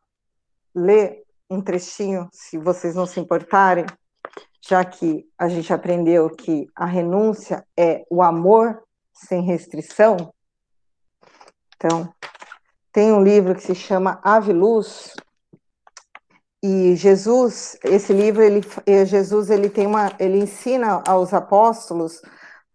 [0.73, 3.85] ler um trechinho, se vocês não se importarem,
[4.61, 10.33] já que a gente aprendeu que a renúncia é o amor sem restrição.
[11.75, 12.13] Então,
[12.91, 15.15] tem um livro que se chama Ave Luz,
[16.63, 18.61] e Jesus, esse livro, ele,
[19.05, 22.19] Jesus, ele tem uma, ele ensina aos apóstolos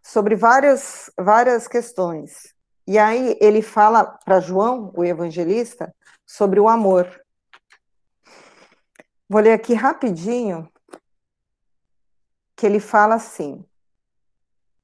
[0.02, 2.52] sobre várias, várias questões.
[2.86, 5.94] E aí ele fala para João, o evangelista,
[6.26, 7.08] sobre o amor.
[9.28, 10.68] Vou ler aqui rapidinho,
[12.56, 13.64] que ele fala assim: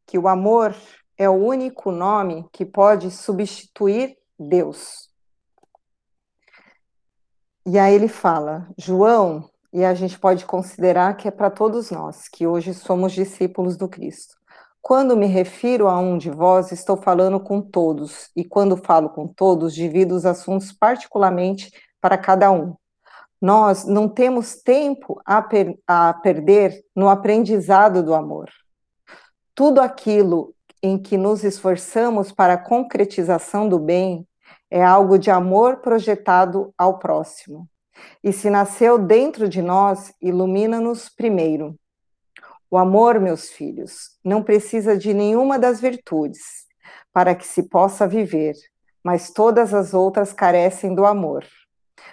[0.07, 0.75] que o amor
[1.17, 5.11] é o único nome que pode substituir Deus.
[7.67, 12.27] E aí ele fala, João, e a gente pode considerar que é para todos nós,
[12.27, 14.38] que hoje somos discípulos do Cristo.
[14.89, 19.29] Quando me refiro a um de vós, estou falando com todos, e quando falo com
[19.29, 21.71] todos, divido os assuntos particularmente
[22.01, 22.75] para cada um.
[23.39, 28.49] Nós não temos tempo a, per a perder no aprendizado do amor.
[29.55, 34.27] Tudo aquilo em que nos esforçamos para a concretização do bem
[34.71, 37.69] é algo de amor projetado ao próximo.
[38.25, 41.79] E se nasceu dentro de nós, ilumina-nos primeiro.
[42.71, 46.67] O amor, meus filhos, não precisa de nenhuma das virtudes
[47.13, 48.55] para que se possa viver,
[49.03, 51.47] mas todas as outras carecem do amor,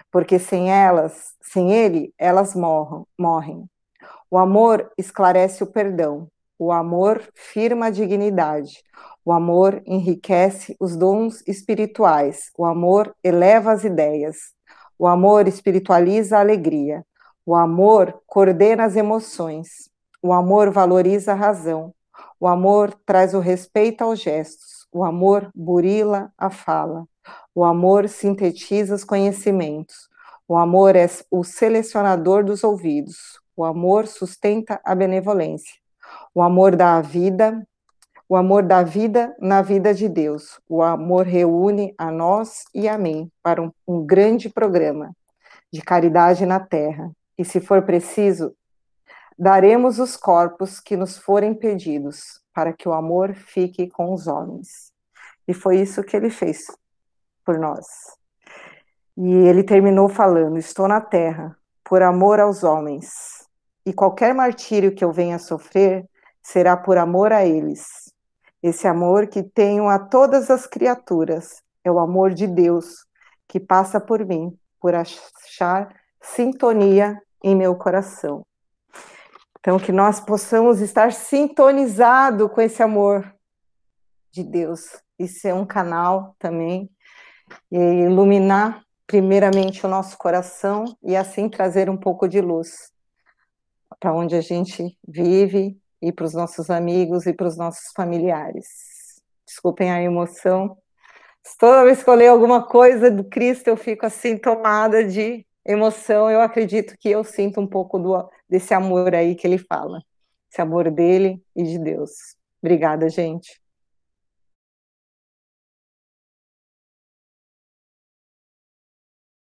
[0.09, 3.69] porque sem elas, sem ele, elas morram, morrem.
[4.31, 8.81] O amor esclarece o perdão, o amor firma a dignidade,
[9.25, 14.53] o amor enriquece os dons espirituais, o amor eleva as ideias,
[14.97, 17.05] o amor espiritualiza a alegria,
[17.45, 19.93] o amor coordena as emoções,
[20.25, 21.93] o amor valoriza a razão,
[22.39, 27.05] o amor traz o respeito aos gestos, o amor burila a fala,
[27.53, 30.09] o amor sintetiza os conhecimentos,
[30.47, 35.75] o amor é o selecionador dos ouvidos, o amor sustenta a benevolência,
[36.33, 37.63] o amor dá a vida,
[38.27, 40.59] o amor da vida na vida de Deus.
[40.67, 45.15] O amor reúne a nós e a mim para um, um grande programa
[45.71, 47.11] de caridade na terra.
[47.37, 48.55] E se for preciso,
[49.37, 54.91] daremos os corpos que nos forem pedidos, para que o amor fique com os homens.
[55.47, 56.65] E foi isso que ele fez
[57.43, 57.85] por nós.
[59.17, 63.47] E ele terminou falando: Estou na terra por amor aos homens,
[63.85, 66.09] e qualquer martírio que eu venha sofrer
[66.41, 68.05] será por amor a eles
[68.67, 73.05] esse amor que tenho a todas as criaturas é o amor de Deus
[73.47, 78.43] que passa por mim, por achar sintonia em meu coração.
[79.65, 83.33] Então, que nós possamos estar sintonizados com esse amor
[84.31, 86.87] de Deus e ser um canal também
[87.71, 92.91] e iluminar primeiramente o nosso coração e assim trazer um pouco de luz
[93.99, 98.67] para onde a gente vive e para os nossos amigos e para os nossos familiares.
[99.47, 100.77] Desculpem a emoção.
[101.57, 106.29] Toda vez que eu leio alguma coisa do Cristo, eu fico assim tomada de emoção.
[106.29, 110.01] Eu acredito que eu sinto um pouco do, desse amor aí que ele fala,
[110.51, 112.11] esse amor dele e de Deus.
[112.61, 113.61] Obrigada, gente.